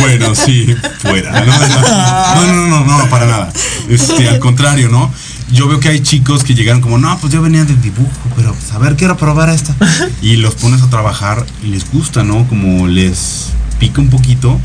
[0.00, 1.30] Bueno, sí, fuera.
[1.44, 3.52] No, no, no, no, no, no, para nada.
[3.88, 5.12] Este, al contrario, ¿no?
[5.52, 8.54] Yo veo que hay chicos que llegan como, no, pues yo venía del dibujo, pero
[8.54, 9.76] pues, a ver, quiero probar esta.
[10.22, 12.48] y los pones a trabajar y les gusta, ¿no?
[12.48, 14.58] Como les pica un poquito.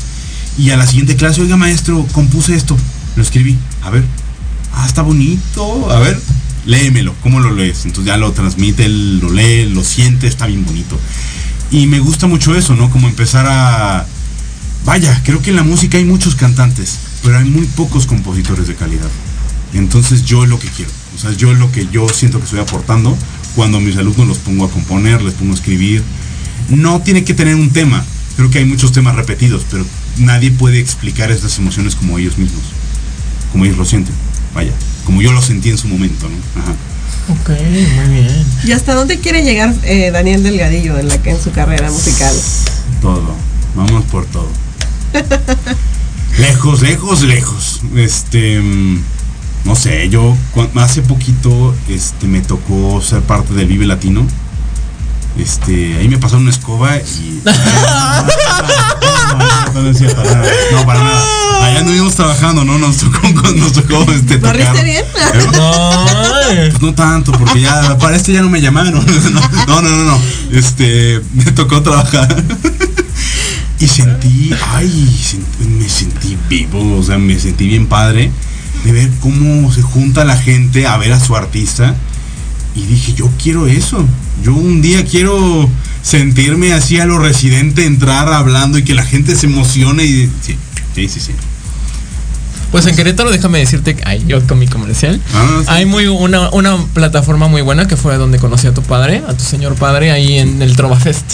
[0.56, 2.76] Y a la siguiente clase, oiga maestro, compuse esto,
[3.16, 3.56] lo escribí.
[3.82, 4.04] A ver,
[4.72, 6.20] ah, está bonito, a ver,
[6.64, 7.84] léemelo, ¿cómo lo lees?
[7.84, 10.98] Entonces ya lo transmite, él lo lee, lo siente, está bien bonito.
[11.70, 12.90] Y me gusta mucho eso, ¿no?
[12.90, 14.06] Como empezar a...
[14.84, 18.74] Vaya, creo que en la música hay muchos cantantes, pero hay muy pocos compositores de
[18.74, 19.10] calidad.
[19.74, 20.90] Entonces yo es lo que quiero.
[21.16, 23.16] O sea, yo es lo que yo siento que estoy aportando
[23.54, 26.02] cuando a mis alumnos los pongo a componer, les pongo a escribir.
[26.68, 28.04] No tiene que tener un tema.
[28.36, 29.84] Creo que hay muchos temas repetidos, pero
[30.18, 32.62] nadie puede explicar estas emociones como ellos mismos.
[33.52, 34.14] Como ellos lo sienten.
[34.54, 34.72] Vaya.
[35.04, 36.62] Como yo lo sentí en su momento, ¿no?
[36.62, 36.72] Ajá.
[37.30, 38.44] Ok, muy bien.
[38.64, 42.34] ¿Y hasta dónde quiere llegar eh, Daniel Delgadillo en, la, en su carrera musical?
[43.02, 43.34] Todo.
[43.74, 44.48] Vamos por todo.
[46.38, 47.80] lejos, lejos, lejos.
[47.96, 48.62] Este.
[49.68, 50.34] Mm, No sé, yo
[50.76, 54.26] hace poquito este, me tocó ser parte del Vive Latino.
[55.38, 57.42] Este, ahí me pasaron una escoba y.
[59.74, 59.92] No, no.
[60.72, 61.22] No, para nada.
[61.62, 62.78] Allá anduvimos trabajando, ¿no?
[62.78, 64.56] Nos tocó, nos tocó este, ¿Lo tocar.
[64.56, 65.04] riste bien?
[65.12, 69.04] Pues no tanto, porque ya para este ya no me llamaron.
[69.68, 70.20] No, no, no, no.
[70.50, 72.44] Este, me tocó trabajar.
[73.80, 75.36] Y sentí, ay,
[75.78, 78.32] me sentí vivo, o sea, me sentí bien padre
[78.84, 81.94] de ver cómo se junta la gente a ver a su artista.
[82.74, 84.04] Y dije, yo quiero eso.
[84.42, 85.68] Yo un día quiero
[86.02, 90.30] sentirme así a lo residente, entrar hablando y que la gente se emocione y...
[90.42, 90.56] Sí,
[90.94, 91.32] sí, sí, sí.
[92.70, 95.20] Pues en Querétaro, déjame decirte que ay, yo con mi comercial.
[95.34, 95.66] Ah, sí.
[95.68, 99.34] Hay muy una, una plataforma muy buena que fue donde conocí a tu padre, a
[99.34, 101.24] tu señor padre, ahí en el Trova Fest.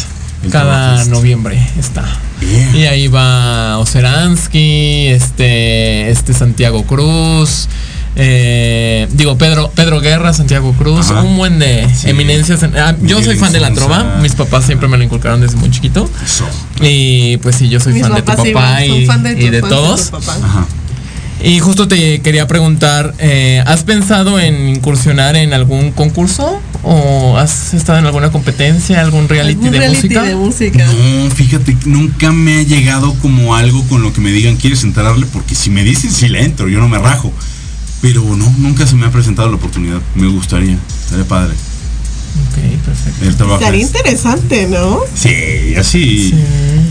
[0.44, 2.04] El Cada noviembre está.
[2.40, 2.76] Yeah.
[2.76, 7.68] Y ahí va Oceransky, este, este Santiago Cruz,
[8.16, 11.22] eh, digo Pedro, Pedro Guerra, Santiago Cruz, Ajá.
[11.22, 12.10] un buen de Sí.
[12.10, 12.62] eminencias.
[12.62, 15.56] en- ah, yo soy fan de la trova, mis papás siempre me lo inculcaron desde
[15.56, 16.08] muy chiquito.
[16.24, 16.44] Eso.
[16.80, 20.10] Y pues sí, yo soy Mis fan de tu papá y, fan de y todos.
[20.10, 20.36] tu papá.
[20.42, 20.66] Ajá.
[21.44, 26.58] Y justo te quería preguntar, eh, ¿has pensado en incursionar en algún concurso?
[26.82, 30.22] ¿O has estado en alguna competencia, algún reality ¿Algún de reality música?
[30.22, 30.86] de música?
[30.86, 35.26] No, fíjate, nunca me ha llegado como algo con lo que me digan, ¿quieres entrarle?
[35.26, 37.30] Porque si me dicen, sí le entro, yo no me rajo.
[38.00, 40.00] Pero no, nunca se me ha presentado la oportunidad.
[40.14, 41.52] Me gustaría, estaría padre.
[41.52, 43.24] Ok, perfecto.
[43.24, 43.60] El trabajo.
[43.60, 45.00] Estaría interesante, ¿no?
[45.14, 46.30] Sí, así.
[46.30, 46.34] Sí.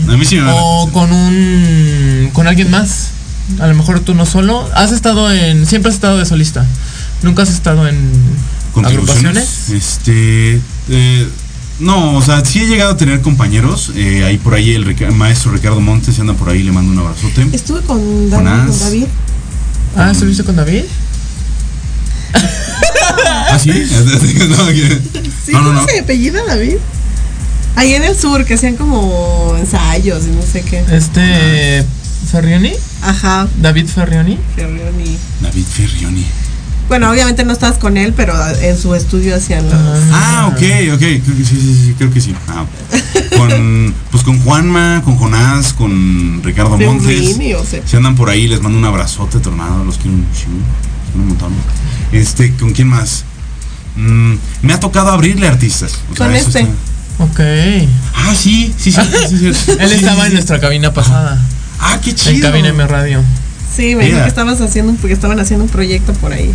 [0.08, 3.13] A mí sí me O con un con alguien más.
[3.60, 4.68] A lo mejor tú no solo.
[4.74, 5.66] Has estado en.
[5.66, 6.64] Siempre has estado de solista.
[7.22, 7.96] Nunca has estado en
[8.84, 9.70] agrupaciones.
[9.70, 10.60] Este.
[10.88, 11.28] eh,
[11.80, 13.92] no, o sea, sí he llegado a tener compañeros.
[13.96, 16.98] eh, ahí por ahí el Rica- maestro Ricardo Montes anda por ahí, le mando un
[16.98, 17.48] abrazote.
[17.52, 18.68] Estuve con David.
[18.68, 19.06] Con David.
[19.96, 20.82] Ah, ¿estuviste con David?
[23.26, 23.70] ¿Ah, sí?
[23.70, 23.76] no,
[25.44, 25.86] Sí, no, no, ¿cómo no.
[25.86, 26.76] se apellida David?
[27.76, 30.84] Ahí en el sur, que hacían como ensayos y no sé qué.
[30.90, 31.84] Este.
[32.30, 32.72] Ferrioni.
[33.04, 34.38] Ajá, David Ferrioni.
[34.56, 35.16] Ferrioni.
[35.40, 36.24] David Ferrioni.
[36.88, 39.74] Bueno, obviamente no estabas con él, pero en su estudio hacían los...
[40.12, 40.62] Ah, ok,
[40.94, 42.34] ok, creo que sí, sí, sí, creo que sí.
[42.48, 42.66] Ah,
[43.36, 47.36] con, pues con Juanma, con Jonás, con Ricardo de Montes.
[47.58, 47.80] O sea.
[47.86, 50.62] Si andan por ahí, les mando un abrazote, tornado, los quiero un chingo,
[51.14, 51.52] un montón.
[52.12, 53.24] Este, ¿con quién más?
[53.96, 55.92] Mm, me ha tocado abrirle artistas.
[56.12, 56.60] o sea, Con este.
[56.60, 56.72] está-
[57.16, 57.40] Ok.
[58.14, 59.00] Ah, sí, sí, sí.
[59.30, 59.70] sí, sí, sí.
[59.78, 60.32] Él Sí, estaba sí, en sí.
[60.34, 61.40] nuestra cabina pasada.
[61.80, 62.34] Ah, qué chido.
[62.34, 63.22] En cabina M Radio.
[63.74, 64.22] Sí, me Mira.
[64.22, 66.52] que estabas haciendo un, porque estaban haciendo un proyecto por ahí.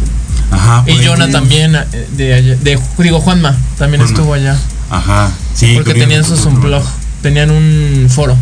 [0.51, 0.82] Ajá.
[0.84, 4.17] por Y ahí Jonah también, eh, de, allá- de, digo, Juanma, también Juanma.
[4.17, 4.57] estuvo allá.
[4.89, 5.32] Ajá.
[5.53, 6.84] Sí, porque tenían sus nosotros blog,
[7.22, 8.36] tenían un foro,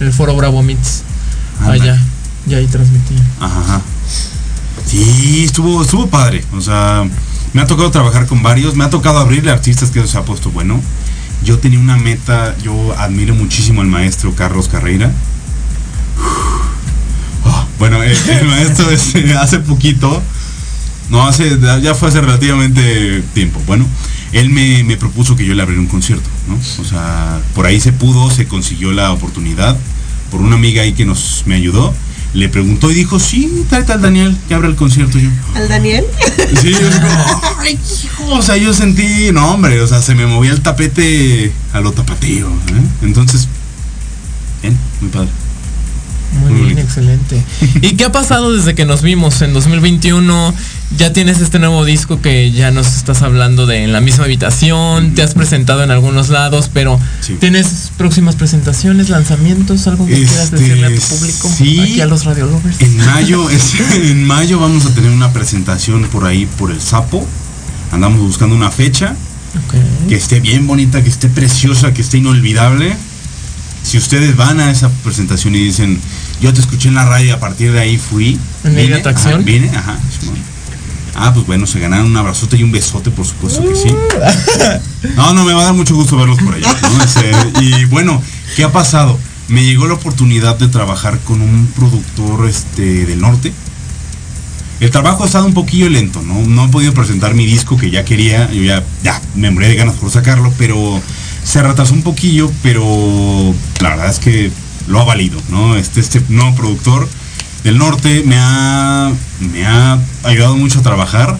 [0.00, 1.02] el foro Bravo Meets,
[1.60, 2.00] allá,
[2.48, 3.22] y ahí transmitían.
[3.40, 3.80] Ajá.
[4.86, 6.44] Sí, estuvo, estuvo padre.
[6.52, 7.04] O sea,
[7.52, 10.18] me ha tocado trabajar con varios, me ha tocado abrirle a artistas que eso se
[10.18, 10.80] ha puesto bueno.
[11.44, 15.12] Yo tenía una meta, yo admiro muchísimo al maestro Carlos Carreira.
[17.78, 20.22] Bueno, el, el maestro este, hace poquito,
[21.10, 23.60] no hace, ya fue hace relativamente tiempo.
[23.66, 23.86] Bueno,
[24.32, 26.58] él me, me propuso que yo le abriera un concierto, ¿no?
[26.82, 29.76] O sea, por ahí se pudo, se consiguió la oportunidad
[30.30, 31.94] por una amiga ahí que nos me ayudó.
[32.32, 35.20] Le preguntó y dijo, sí, tal, tal, Daniel, que abra el concierto.
[35.20, 36.04] Yo, Al Daniel.
[36.60, 36.78] Sí, yo
[37.60, 41.52] ay, hijo, o sea, yo sentí, no, hombre, o sea, se me movía el tapete
[41.72, 42.82] a lo tapatío, ¿eh?
[43.02, 43.46] Entonces,
[44.62, 45.28] bien, muy padre.
[46.40, 47.42] Muy bien, excelente.
[47.80, 50.54] ¿Y qué ha pasado desde que nos vimos en 2021?
[50.96, 55.14] ya tienes este nuevo disco que ya nos estás hablando de en la misma habitación,
[55.14, 57.34] te has presentado en algunos lados, pero Sí.
[57.40, 61.50] ¿tienes próximas presentaciones, lanzamientos, algo que quieras Este, decirle a tu público?
[61.56, 61.80] sí.
[61.80, 62.80] Aquí a los radiolovers.
[62.80, 67.26] En mayo, es- en mayo vamos a tener una presentación por ahí por el Sapo.
[67.90, 69.16] Andamos buscando una fecha
[69.66, 70.08] Ok.
[70.08, 72.94] que esté bien bonita, que esté preciosa, que esté inolvidable.
[73.84, 76.00] Si ustedes van a esa presentación y dicen,
[76.40, 78.38] yo te escuché en la radio y a partir de ahí fui.
[78.64, 79.34] ¿En Ley de vine, Atracción?
[79.34, 79.98] ajá, vine, ajá.
[81.16, 83.94] Ah, pues bueno, se ganaron un abrazote y un besote, por supuesto que sí.
[85.16, 86.74] No, no, me va a dar mucho gusto verlos por allá.
[86.82, 87.60] ¿no?
[87.60, 88.20] Y bueno,
[88.56, 89.18] ¿qué ha pasado?
[89.48, 93.52] Me llegó la oportunidad de trabajar con un productor este, del norte.
[94.80, 96.40] El trabajo ha estado un poquillo lento, ¿no?
[96.42, 99.76] No he podido presentar mi disco que ya quería, yo ya, ya me morí de
[99.76, 101.00] ganas por sacarlo, pero
[101.44, 104.50] se retrasó un poquillo, pero la verdad es que
[104.88, 105.76] lo ha valido, ¿no?
[105.76, 107.08] Este, este nuevo productor
[107.62, 109.12] del norte me ha,
[109.52, 111.38] me ha ayudado mucho a trabajar.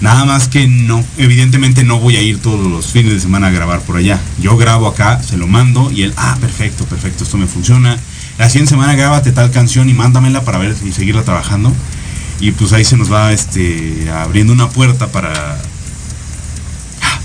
[0.00, 3.50] Nada más que no, evidentemente no voy a ir todos los fines de semana a
[3.50, 4.20] grabar por allá.
[4.40, 7.96] Yo grabo acá, se lo mando y él, ah, perfecto, perfecto, esto me funciona.
[8.38, 11.72] La siguiente semana grábate tal canción y mándamela para ver y seguirla trabajando.
[12.40, 15.56] Y pues ahí se nos va este abriendo una puerta para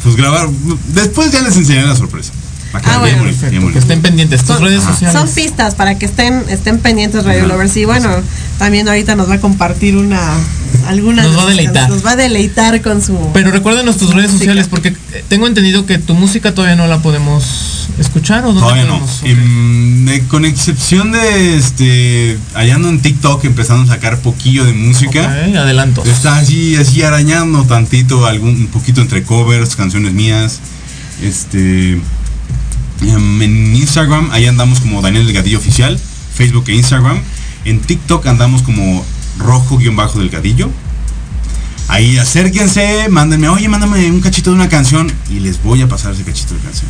[0.04, 0.50] pues grabar.
[0.93, 2.32] Después ya les enseñaré la sorpresa.
[2.74, 4.41] Va a quedar Ah, bueno, Perfecto, que estén pendientes.
[4.41, 5.20] Tus Son- redes sociales.
[5.20, 7.47] Son pistas para que estén, estén pendientes Radio Ajá.
[7.47, 7.76] Lovers.
[7.78, 8.09] Y bueno,
[8.59, 10.34] también ahorita nos va a compartir una
[10.88, 11.89] alguna Nos va a deleitar.
[11.89, 14.38] Nos va a deleitar con su Pero recuérdanos tus redes Música.
[14.51, 14.95] sociales porque
[15.28, 19.01] tengo entendido que tu música todavía no la podemos escuchar o Todavía no.
[19.24, 22.38] Em, eh, con excepción de este.
[22.53, 25.22] Allá ando en TikTok empezando a sacar poquillo de música.
[25.49, 26.07] Ok, adelantos.
[26.07, 30.59] Está así, así arañando tantito, algún, un poquito entre covers, canciones mías.
[31.24, 31.99] Este.
[33.02, 36.00] Em, en Instagram, ahí andamos como Daniel Delgadillo Oficial,
[36.34, 37.20] Facebook e Instagram.
[37.66, 39.06] En TikTok andamos como
[39.38, 40.70] rojo-delgadillo.
[41.88, 46.14] Ahí acérquense, mándenme, oye, mándame un cachito de una canción y les voy a pasar
[46.14, 46.89] ese cachito de canción.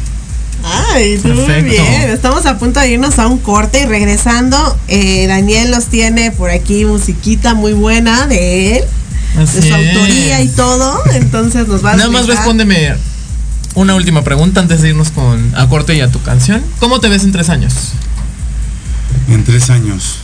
[0.94, 1.70] Ay, muy Perfecto.
[1.72, 2.10] bien.
[2.10, 4.78] Estamos a punto de irnos a un corte y regresando.
[4.90, 8.84] eh, Daniel nos tiene por aquí musiquita muy buena de él,
[9.42, 9.96] Así de su es.
[9.96, 11.02] autoría y todo.
[11.14, 12.94] Entonces nos va a Nada más respóndeme
[13.76, 16.62] una última pregunta antes de irnos con a corte y a tu canción.
[16.80, 17.74] ¿Cómo te ves en tres años?
[19.30, 20.18] En tres años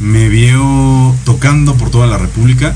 [0.00, 2.74] me vio tocando por toda la República,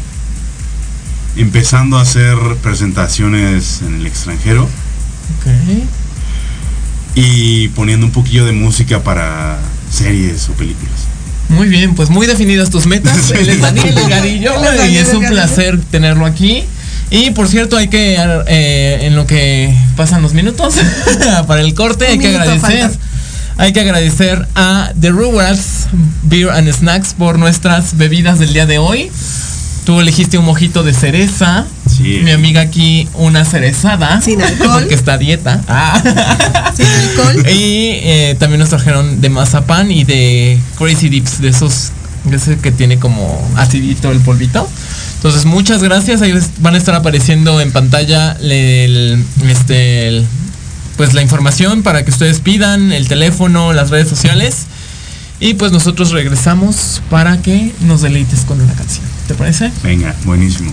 [1.36, 5.86] empezando a hacer presentaciones en el extranjero Ok.
[7.14, 9.58] y poniendo un poquillo de música para
[9.90, 10.94] series o películas.
[11.48, 13.30] Muy bien, pues muy definidas tus metas.
[13.34, 13.94] Él es Daniel
[14.90, 16.64] y es un placer tenerlo aquí.
[17.10, 18.16] Y por cierto, hay que,
[18.48, 20.74] eh, en lo que pasan los minutos
[21.46, 22.80] para el corte, Un hay que agradecer.
[22.90, 22.98] falta.
[23.58, 25.86] Hay que agradecer a The Brewers
[26.24, 29.10] Beer and Snacks por nuestras bebidas del día de hoy.
[29.86, 31.64] Tú elegiste un mojito de cereza.
[31.88, 32.20] Sí.
[32.22, 34.20] Mi amiga aquí una cerezada.
[34.20, 34.80] Sin alcohol.
[34.80, 35.62] Porque está a dieta.
[35.68, 36.72] Ah.
[36.76, 37.46] Sin alcohol.
[37.50, 41.92] Y eh, también nos trajeron de mazapán y de Crazy Dips, de esos
[42.30, 44.68] ese que tiene como acidito el polvito.
[45.26, 46.22] Entonces, muchas gracias.
[46.22, 50.22] Ahí van a estar apareciendo en pantalla el, este,
[50.96, 54.66] pues la información para que ustedes pidan, el teléfono, las redes sociales.
[55.40, 59.04] Y pues nosotros regresamos para que nos deleites con una canción.
[59.26, 59.72] ¿Te parece?
[59.82, 60.72] Venga, buenísimo.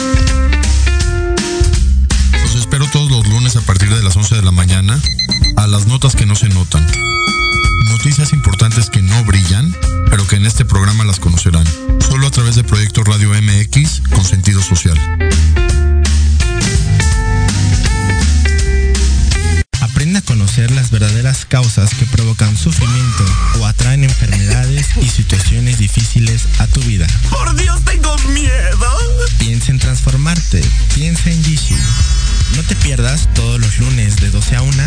[3.55, 4.97] A partir de las 11 de la mañana
[5.57, 6.87] a las notas que no se notan.
[7.89, 9.75] Noticias importantes que no brillan,
[10.09, 11.65] pero que en este programa las conocerán.
[11.99, 14.97] Solo a través de Proyecto Radio MX con sentido social.
[19.81, 23.25] Aprende a conocer las verdaderas causas que provocan sufrimiento
[23.59, 27.05] o atraen enfermedades y situaciones difíciles a tu vida.
[27.29, 28.97] Por Dios, tengo miedo.
[29.39, 30.63] Piensa en transformarte.
[30.95, 31.75] Piensa en Jishu.
[32.55, 34.83] No te pierdas todos los lunes de 12 a 1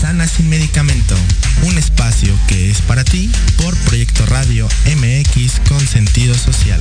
[0.00, 1.14] Sana sin medicamento.
[1.62, 6.80] Un espacio que es para ti por Proyecto Radio MX con sentido social.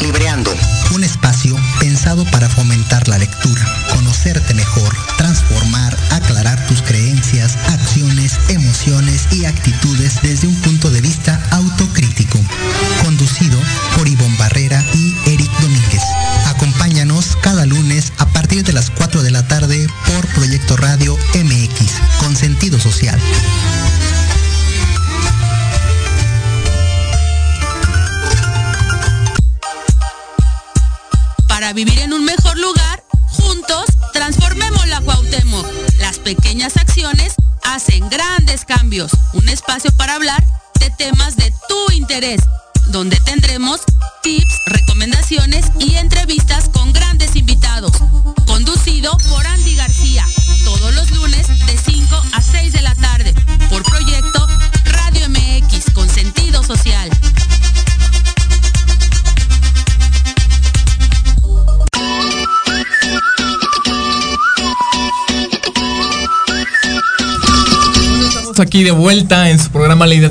[0.00, 0.54] Libreando,
[0.92, 3.62] un espacio pensado para fomentar la lectura,
[3.94, 11.00] conocerte mejor, transformar, aclarar tus creencias, acciones, emociones emociones y actitudes desde un punto de
[11.00, 11.07] vista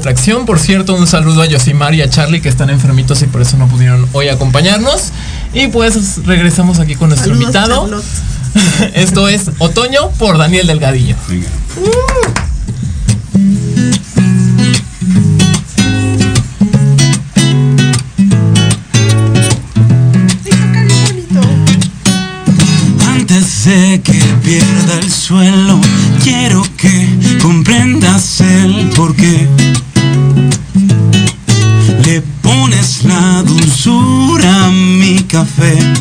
[0.07, 0.45] Atracción.
[0.45, 3.57] Por cierto, un saludo a Yosimar y a Charlie que están enfermitos y por eso
[3.57, 5.11] no pudieron hoy acompañarnos.
[5.53, 7.81] Y pues regresamos aquí con nuestro Saludos, invitado.
[7.81, 8.93] Charlotte.
[8.93, 11.17] Esto es Otoño por Daniel Delgadillo.
[11.27, 11.49] Venga.
[23.09, 25.66] Antes de que pierda el suelo,
[35.57, 35.96] mi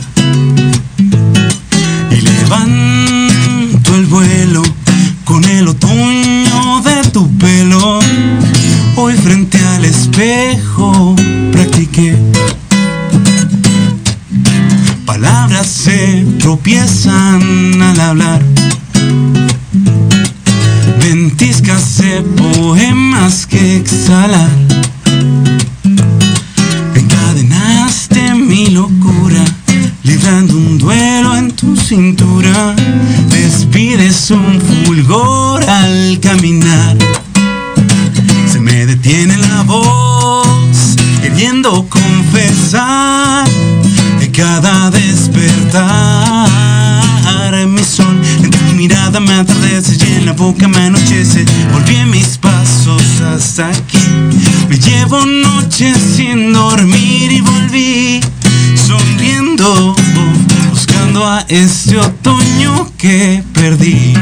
[61.56, 64.14] este otoño que perdí.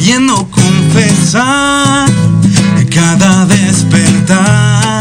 [0.00, 2.08] Voz, queriendo confesar
[2.90, 5.00] cada despertar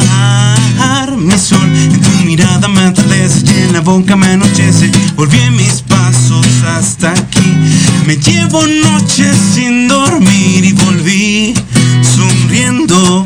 [1.18, 4.92] mi sol en tu mirada me atardece y en la boca me anochece.
[5.16, 7.56] Volví mis pasos hasta aquí.
[8.06, 11.54] Me llevo noches sin dormir y volví
[12.02, 13.26] sonriendo,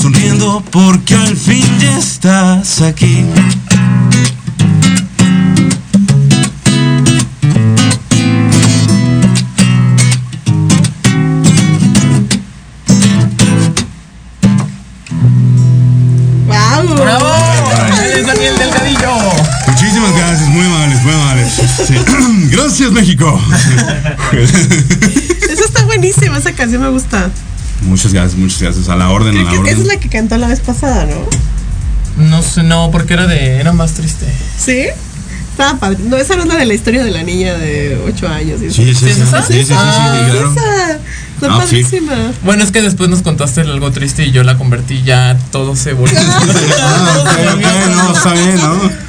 [0.00, 3.24] sonriendo porque al fin ya estás aquí.
[22.86, 23.40] Gracias, México.
[25.50, 27.30] Esa está buenísima, esa canción me gusta.
[27.82, 28.88] muchas gracias, muchas gracias.
[28.88, 29.88] A la orden, a Creo la que esa es orden.
[29.88, 32.24] la que cantó la vez pasada, ¿no?
[32.28, 33.56] No sé, no, porque era de.
[33.60, 34.26] Era más triste.
[34.58, 34.84] ¿Sí?
[35.50, 35.98] Estaba padre.
[36.04, 38.60] No, esa no es la de la historia de la niña de 8 años.
[38.60, 39.42] Sí, sí, sí, ¿Es esa?
[39.42, 40.52] sí, sí, sí, sí, Ah, sí, claro.
[40.52, 40.92] Esa.
[40.92, 41.82] Está Ah, sí.
[41.82, 42.32] padrísima.
[42.44, 45.92] Bueno, es que después nos contaste algo triste y yo la convertí ya todo se
[45.92, 46.18] volvió.
[46.78, 49.05] Ah, ok, ok, no, está bien, ¿no?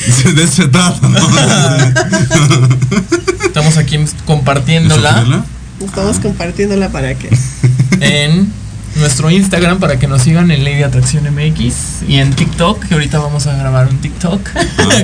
[0.34, 1.18] De eso se trata, ¿no?
[3.44, 5.44] Estamos aquí compartiéndola.
[5.84, 7.28] Estamos compartiéndola para que.
[8.00, 8.52] en
[8.96, 13.18] nuestro Instagram para que nos sigan en de Atracción MX y en TikTok, que ahorita
[13.18, 14.40] vamos a grabar un TikTok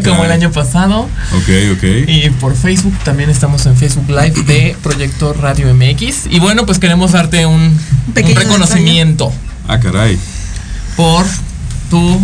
[0.04, 1.08] como el año pasado.
[1.34, 1.84] Ok, ok.
[2.08, 6.26] Y por Facebook también estamos en Facebook Live de Proyecto Radio MX.
[6.30, 7.78] Y bueno, pues queremos darte un,
[8.14, 9.32] reconocimiento
[9.68, 10.18] Ah, caray.
[10.96, 11.24] por
[11.90, 12.20] tu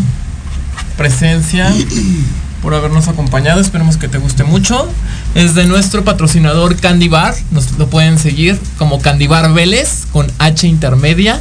[0.97, 1.71] presencia
[2.63, 3.61] por habernos acompañado.
[3.61, 4.89] Esperemos que te guste mucho.
[5.35, 7.35] Es de nuestro patrocinador Candy Bar.
[7.51, 11.41] Nos lo pueden seguir como Candy Bar Vélez con H intermedia.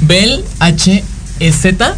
[0.00, 1.04] Bel H
[1.40, 1.94] E Z.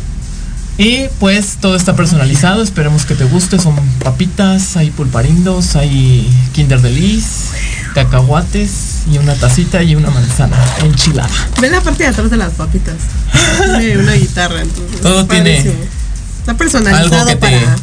[0.78, 2.62] Y pues todo está personalizado.
[2.62, 3.58] Esperemos que te guste.
[3.58, 7.48] Son papitas, hay pulparindos, hay Kinder Delice,
[7.94, 11.28] cacahuates y una tacita y una manzana enchilada.
[11.60, 12.96] Ve la parte de atrás de las papitas.
[13.98, 15.00] Una guitarra, entonces.
[15.00, 15.58] Todo tiene.
[15.58, 17.76] Está algo personalizado que te- para,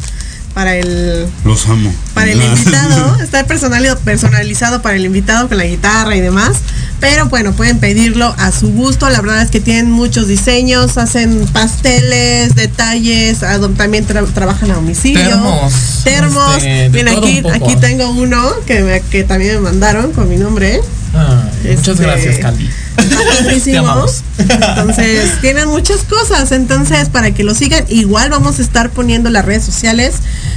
[0.58, 1.94] para el Los amo.
[2.14, 6.56] para el invitado, está personali- personalizado para el invitado con la guitarra y demás.
[6.98, 9.08] Pero bueno, pueden pedirlo a su gusto.
[9.08, 13.38] La verdad es que tienen muchos diseños, hacen pasteles, detalles,
[13.76, 15.22] también tra- trabajan a domicilio.
[15.28, 16.56] Termos, Termos.
[16.64, 20.80] este, todo aquí, aquí tengo uno que, me- que también me mandaron con mi nombre.
[21.14, 22.68] Ay, muchas Este, gracias, Candy.
[23.64, 24.22] Te amamos.
[24.38, 26.52] Entonces, tienen muchas cosas.
[26.52, 30.16] Entonces, para que lo sigan, igual vamos a estar poniendo las redes sociales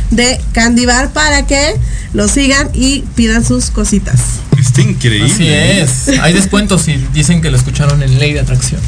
[0.10, 1.76] de Candy Bar para que
[2.14, 4.20] lo sigan y pidan sus cositas.
[4.60, 5.32] Está increíble.
[5.32, 6.20] Así es.
[6.20, 8.82] Hay descuentos si dicen que lo escucharon en Ley de Atracción.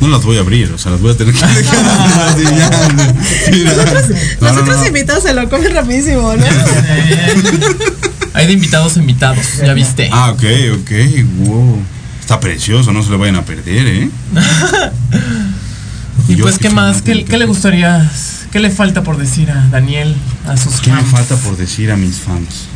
[0.00, 1.84] No las voy a abrir, o sea, las voy a tener que dejar.
[2.28, 3.14] así, ya,
[3.46, 3.74] sí, ya.
[4.40, 4.86] No, Los no, otros no.
[4.86, 6.44] invitados se lo comen rapidísimo, ¿no?
[8.34, 10.10] Hay de invitados invitados, ya viste.
[10.12, 10.42] Ah, ok,
[10.80, 10.90] ok,
[11.46, 11.78] wow.
[12.20, 14.10] Está precioso, no se lo vayan a perder, ¿eh?
[16.28, 17.00] y yo pues, ¿qué más?
[17.00, 18.10] ¿Qué, qué le gustaría?
[18.50, 20.16] ¿Qué le falta por decir a Daniel,
[20.48, 21.10] a sus ¿Qué me fans?
[21.10, 22.66] falta por decir a mis fans?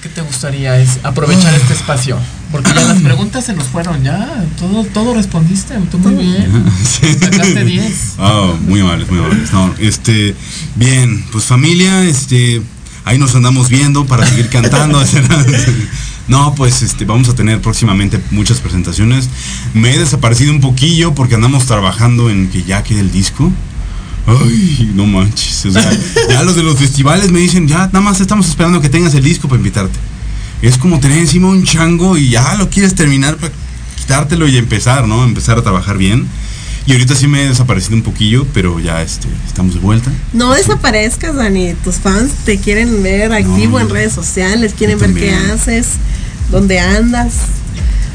[0.00, 2.16] ¿Qué te gustaría es aprovechar este espacio?
[2.52, 4.44] Porque ya las preguntas se nos fueron, ya.
[4.60, 6.64] Todo, todo respondiste, tú muy bien.
[7.20, 8.14] Sacaste 10.
[8.18, 9.52] Ah, muy amables, muy amables.
[9.52, 10.36] No, este,
[10.76, 12.62] bien, pues familia, este,
[13.06, 15.02] ahí nos andamos viendo para seguir cantando.
[16.28, 19.28] No, pues este, vamos a tener próximamente muchas presentaciones.
[19.74, 23.52] Me he desaparecido un poquillo porque andamos trabajando en que ya quede el disco.
[24.26, 25.66] Ay, no manches.
[25.66, 25.88] O sea,
[26.28, 29.22] ya los de los festivales me dicen, ya nada más estamos esperando que tengas el
[29.22, 29.96] disco para invitarte.
[30.62, 33.52] Es como tener encima un chango y ya lo quieres terminar para
[33.96, 35.22] quitártelo y empezar, ¿no?
[35.22, 36.26] Empezar a trabajar bien.
[36.86, 40.10] Y ahorita sí me he desaparecido un poquillo, pero ya este, estamos de vuelta.
[40.32, 41.74] No desaparezcas, Dani.
[41.82, 43.86] Tus fans te quieren ver activo No.
[43.86, 45.86] en redes sociales, quieren ver qué haces,
[46.50, 47.32] dónde andas.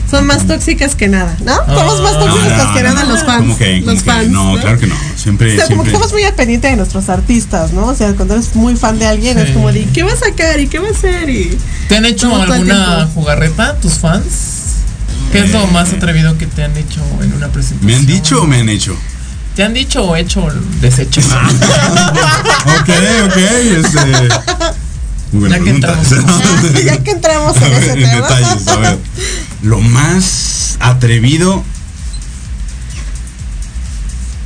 [0.10, 1.56] Son más tóxicas que nada, ¿no?
[1.74, 2.20] Somos más Ah.
[2.20, 3.40] tóxicas No, que nada no, los fans.
[3.42, 3.80] ¿cómo que?
[3.80, 4.10] ¿Cómo los que?
[4.12, 4.30] fans.
[4.30, 4.96] No, claro que no.
[5.16, 7.86] Siempre, O sea, como que estamos muy al pendiente de nuestros artistas, ¿no?
[7.88, 9.54] O sea, cuando eres muy fan de alguien, es Sí.
[9.54, 11.30] como de, ¿qué va a sacar y qué va a hacer?
[11.30, 11.58] Y
[11.90, 14.61] ¿Te han hecho alguna jugarreta tus fans?
[15.32, 17.86] ¿Qué es lo más atrevido que te han hecho en una presentación?
[17.86, 18.96] ¿Me han dicho o me han hecho?
[19.56, 20.48] ¿Te han dicho o hecho
[20.82, 21.22] desecho?
[22.64, 22.90] Ok,
[23.26, 24.30] ok, este.
[25.32, 25.82] Muy buena Ya que.
[25.88, 28.28] Ah, ya que entramos en A ese ver, en tema.
[28.28, 29.00] detalles, a ver.
[29.64, 31.64] Lo más atrevido.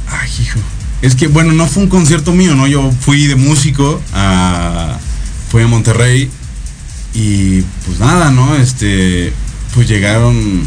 [0.10, 0.60] Ay, hijo.
[1.02, 2.68] Es que, bueno, no fue un concierto mío, ¿no?
[2.68, 4.98] Yo fui de músico a.
[5.50, 6.30] Fui a Monterrey.
[7.14, 8.56] Y pues nada, ¿no?
[8.56, 9.34] Este.
[9.76, 10.63] Pues llegaron.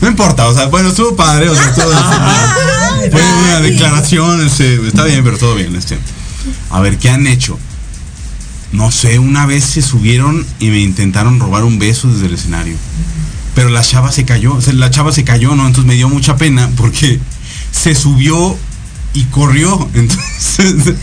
[0.00, 1.92] No importa, o sea, bueno, estuvo padre, o sea, todo.
[3.10, 5.98] fue una declaración, este, está bien, pero todo bien, este.
[6.70, 7.58] A ver, ¿qué han hecho?
[8.72, 12.76] No sé, una vez se subieron y me intentaron robar un beso desde el escenario.
[13.54, 15.66] Pero la chava se cayó, o sea, la chava se cayó, ¿no?
[15.66, 17.18] Entonces me dio mucha pena porque
[17.72, 18.56] se subió
[19.12, 19.88] y corrió.
[19.94, 20.94] Entonces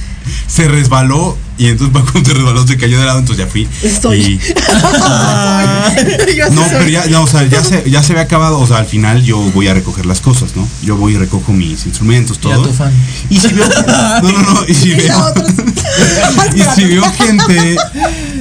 [0.48, 3.68] se resbaló y entonces cuando se resbaló se cayó de lado, entonces ya fui.
[3.84, 4.20] Estoy.
[4.22, 4.40] Y-
[6.52, 8.86] no, pero ya, ya, o sea, ya se, ya se había acabado, o sea, al
[8.86, 10.68] final yo voy a recoger las cosas, ¿no?
[10.84, 12.68] Yo voy y recojo mis instrumentos, Y a todo.
[12.68, 12.92] tu fan.
[13.30, 13.68] Y si veo,
[14.24, 15.46] no, no, no, y si veo, la otra-
[16.56, 17.78] y si veo gente,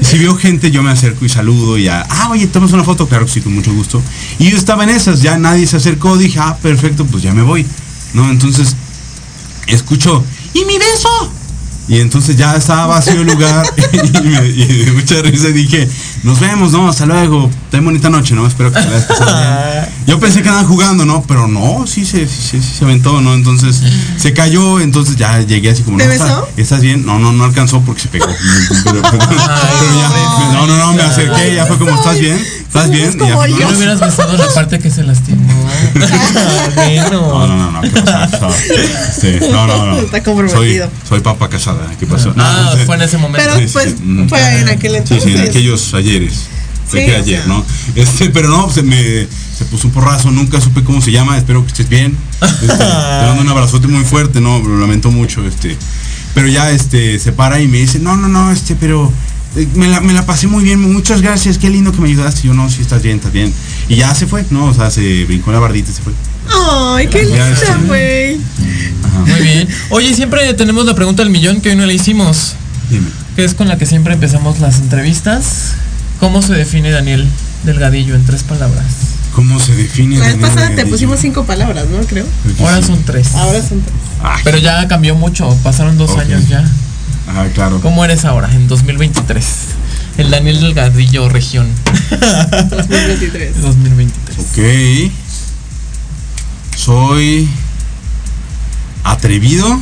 [0.00, 2.84] y si veo gente, yo me acerco y saludo y ya, ah, oye, tomas una
[2.84, 4.02] foto, claro que sí, con mucho gusto.
[4.38, 7.42] Y yo estaba en esas, ya nadie se acercó, dije, ah, perfecto, pues ya me
[7.42, 7.66] voy.
[8.14, 8.30] ¿No?
[8.30, 8.74] Entonces,
[9.66, 11.32] escucho, ¿y mi beso?
[11.88, 15.88] Y entonces ya estaba vacío el lugar y, me, y me dio mucha risa dije,
[16.24, 16.88] nos vemos, ¿no?
[16.88, 18.44] Hasta luego, ten bonita noche, ¿no?
[18.46, 19.86] Espero que te la bien".
[20.06, 21.22] Yo pensé que andaban jugando, ¿no?
[21.28, 23.34] Pero no, sí se, sí, sí, sí se aventó, ¿no?
[23.34, 23.80] Entonces
[24.18, 26.24] se cayó, entonces ya llegué así como, ¿Te "No, besó?
[26.26, 27.06] ¿estás- ¿Estás bien?
[27.06, 28.26] No, no, no alcanzó porque se pegó.
[28.26, 32.38] Pero, pero- pero ya, no, no, no, me acerqué, ya fue como, ¿estás bien?
[32.76, 33.08] ¿Estás bien?
[33.08, 33.56] Y ya como fue yo.
[33.56, 35.46] ¿Por qué no hubieras besado la parte que se lastimó?
[36.74, 37.10] bueno.
[37.10, 38.48] No, no, no, no, ¿qué pasó?
[39.08, 39.98] Este, no, no, no.
[39.98, 40.86] Está comprometido.
[40.86, 42.32] Soy, soy papa casada, ¿qué pasó?
[42.34, 43.40] No, Ah, fue en ese momento.
[43.42, 44.26] Pero Sí, sí, pues sí.
[44.28, 45.22] Fue en aquel Sí, entonces.
[45.24, 46.32] sí, en aquellos ayeres.
[46.86, 47.46] Fue Sí, o ayer, sea.
[47.48, 47.64] ¿no?
[47.96, 51.62] Este, pero no, se me se puso un porrazo, nunca supe cómo se llama, espero
[51.62, 52.16] que estés bien.
[52.42, 55.76] Este, te mando un abrazote muy fuerte, no, lo lamento mucho, este.
[56.34, 59.10] Pero ya este se para y me dice, "No, no, no, este, pero eh,
[59.74, 62.42] me la, me la pasé muy bien, muchas gracias, qué lindo que me ayudaste.
[62.42, 63.52] Yo no, sí, estás bien, estás bien.
[63.88, 64.66] Y ya se fue, ¿no?
[64.66, 66.12] O sea, se brincó la bardita y se fue.
[66.48, 67.54] Ay, qué linda,
[67.86, 68.34] güey.
[69.04, 69.18] Ajá.
[69.20, 69.68] Muy bien.
[69.90, 72.54] Oye, siempre tenemos la pregunta del millón que hoy no la hicimos,
[72.90, 73.06] Dime.
[73.34, 75.72] que es con la que siempre empezamos las entrevistas.
[76.20, 77.26] ¿Cómo se define Daniel
[77.64, 78.84] Delgadillo en tres palabras?
[79.34, 80.18] ¿Cómo se define?
[80.18, 81.98] La vez Daniel pasada te pusimos cinco palabras, ¿no?
[82.06, 82.26] Creo.
[82.60, 83.34] Ahora son tres.
[83.34, 83.94] Ahora son tres.
[84.22, 86.64] Ay, Pero ya cambió mucho, pasaron dos años ya.
[87.26, 87.80] Ajá, claro.
[87.80, 89.44] ¿Cómo eres ahora, en 2023?
[90.18, 91.66] El Daniel Delgadillo región
[92.70, 93.60] 2023.
[93.60, 94.38] 2023.
[94.38, 95.12] Ok.
[96.76, 97.48] Soy
[99.04, 99.80] atrevido.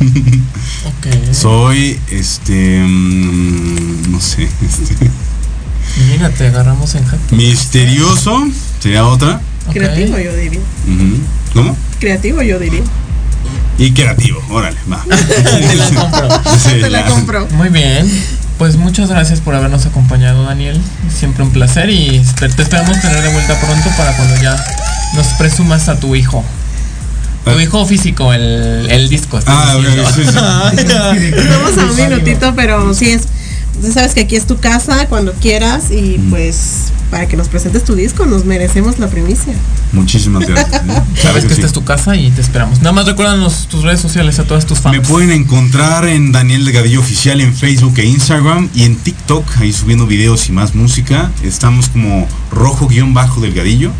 [0.00, 1.06] Ok.
[1.32, 5.10] Soy, este, mm, no sé, este,
[6.10, 7.36] Mira, te agarramos en jaque.
[7.36, 8.44] misterioso,
[8.80, 9.40] sería otra.
[9.72, 10.60] Creativo, yo diría.
[11.52, 11.76] ¿Cómo?
[12.00, 12.82] Creativo, yo diría.
[13.78, 15.04] Y creativo, órale, va.
[15.08, 16.28] Te la compro.
[16.58, 17.46] Sí, Te la compro.
[17.52, 18.08] Muy bien.
[18.58, 20.80] Pues muchas gracias por habernos acompañado, Daniel.
[21.12, 24.56] Siempre un placer y te esperamos tener de vuelta pronto para cuando ya
[25.14, 26.44] nos presumas a tu hijo.
[27.44, 29.40] Tu hijo físico, el, el disco.
[29.46, 30.30] Ah, ok, sí, sí.
[31.50, 33.22] Vamos a un minutito, pero sí es.
[33.80, 36.30] Tú sabes que aquí es tu casa cuando quieras y Mm.
[36.30, 39.52] pues para que nos presentes tu disco nos merecemos la primicia.
[39.92, 40.82] Muchísimas gracias.
[40.82, 41.02] ¿eh?
[41.22, 41.54] Sabes que sí.
[41.56, 42.78] esta es tu casa y te esperamos.
[42.78, 44.96] Nada más recuérdanos tus redes sociales a todas tus fans.
[44.96, 49.72] Me pueden encontrar en Daniel Delgadillo Oficial en Facebook e Instagram y en TikTok, ahí
[49.72, 51.30] subiendo videos y más música.
[51.44, 53.90] Estamos como rojo-delgadillo.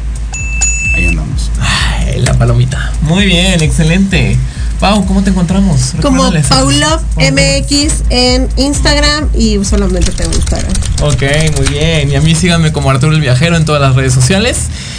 [0.97, 1.51] Ahí andamos.
[1.61, 2.93] Ay, la palomita.
[3.03, 4.37] Muy bien, excelente.
[4.81, 5.95] Pau, ¿cómo te encontramos?
[6.03, 6.47] Como Recuérdales.
[6.49, 10.73] Paulov MX en Instagram y solamente tengo Instagram.
[11.03, 11.23] Ok,
[11.57, 12.11] muy bien.
[12.11, 14.59] Y a mí síganme como Arturo el Viajero en todas las redes sociales.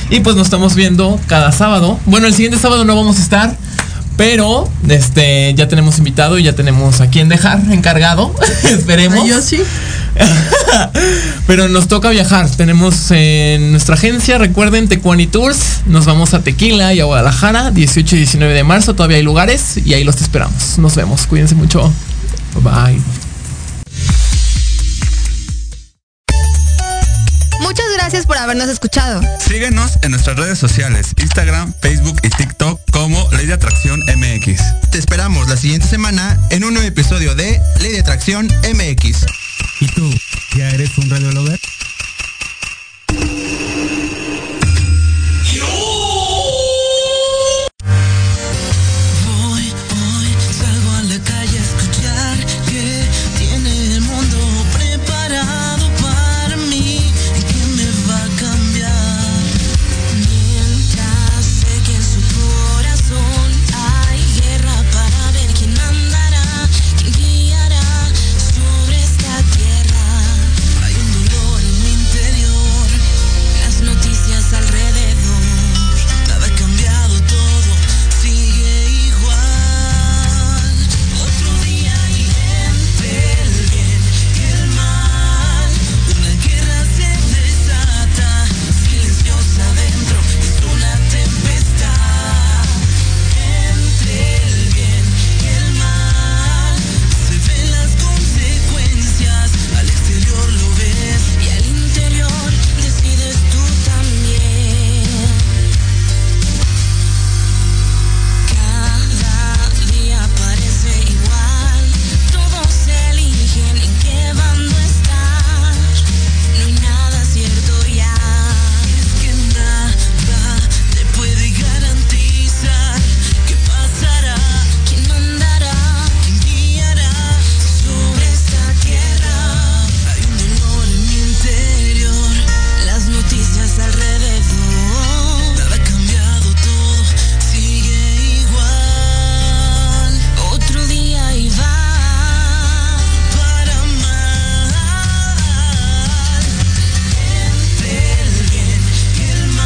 [0.09, 1.99] Y pues nos estamos viendo cada sábado.
[2.05, 3.57] Bueno, el siguiente sábado no vamos a estar.
[4.17, 8.33] Pero este ya tenemos invitado y ya tenemos a quien dejar encargado.
[8.63, 9.19] Esperemos.
[9.23, 9.61] Ah, yo sí.
[11.47, 12.49] Pero nos toca viajar.
[12.49, 15.81] Tenemos en nuestra agencia, recuerden, Tecuani Tours.
[15.85, 18.95] Nos vamos a Tequila y a Guadalajara, 18 y 19 de marzo.
[18.95, 20.77] Todavía hay lugares y ahí los esperamos.
[20.77, 21.27] Nos vemos.
[21.27, 21.91] Cuídense mucho.
[22.61, 22.99] Bye.
[27.61, 29.21] Muchas gracias por habernos escuchado.
[29.39, 34.61] Síguenos en nuestras redes sociales, Instagram, Facebook y TikTok como Ley de Atracción MX.
[34.91, 39.25] Te esperamos la siguiente semana en un nuevo episodio de Ley de Atracción MX.
[39.85, 40.09] ¿Y tú?
[40.57, 41.59] ¿Ya eres un radiolover?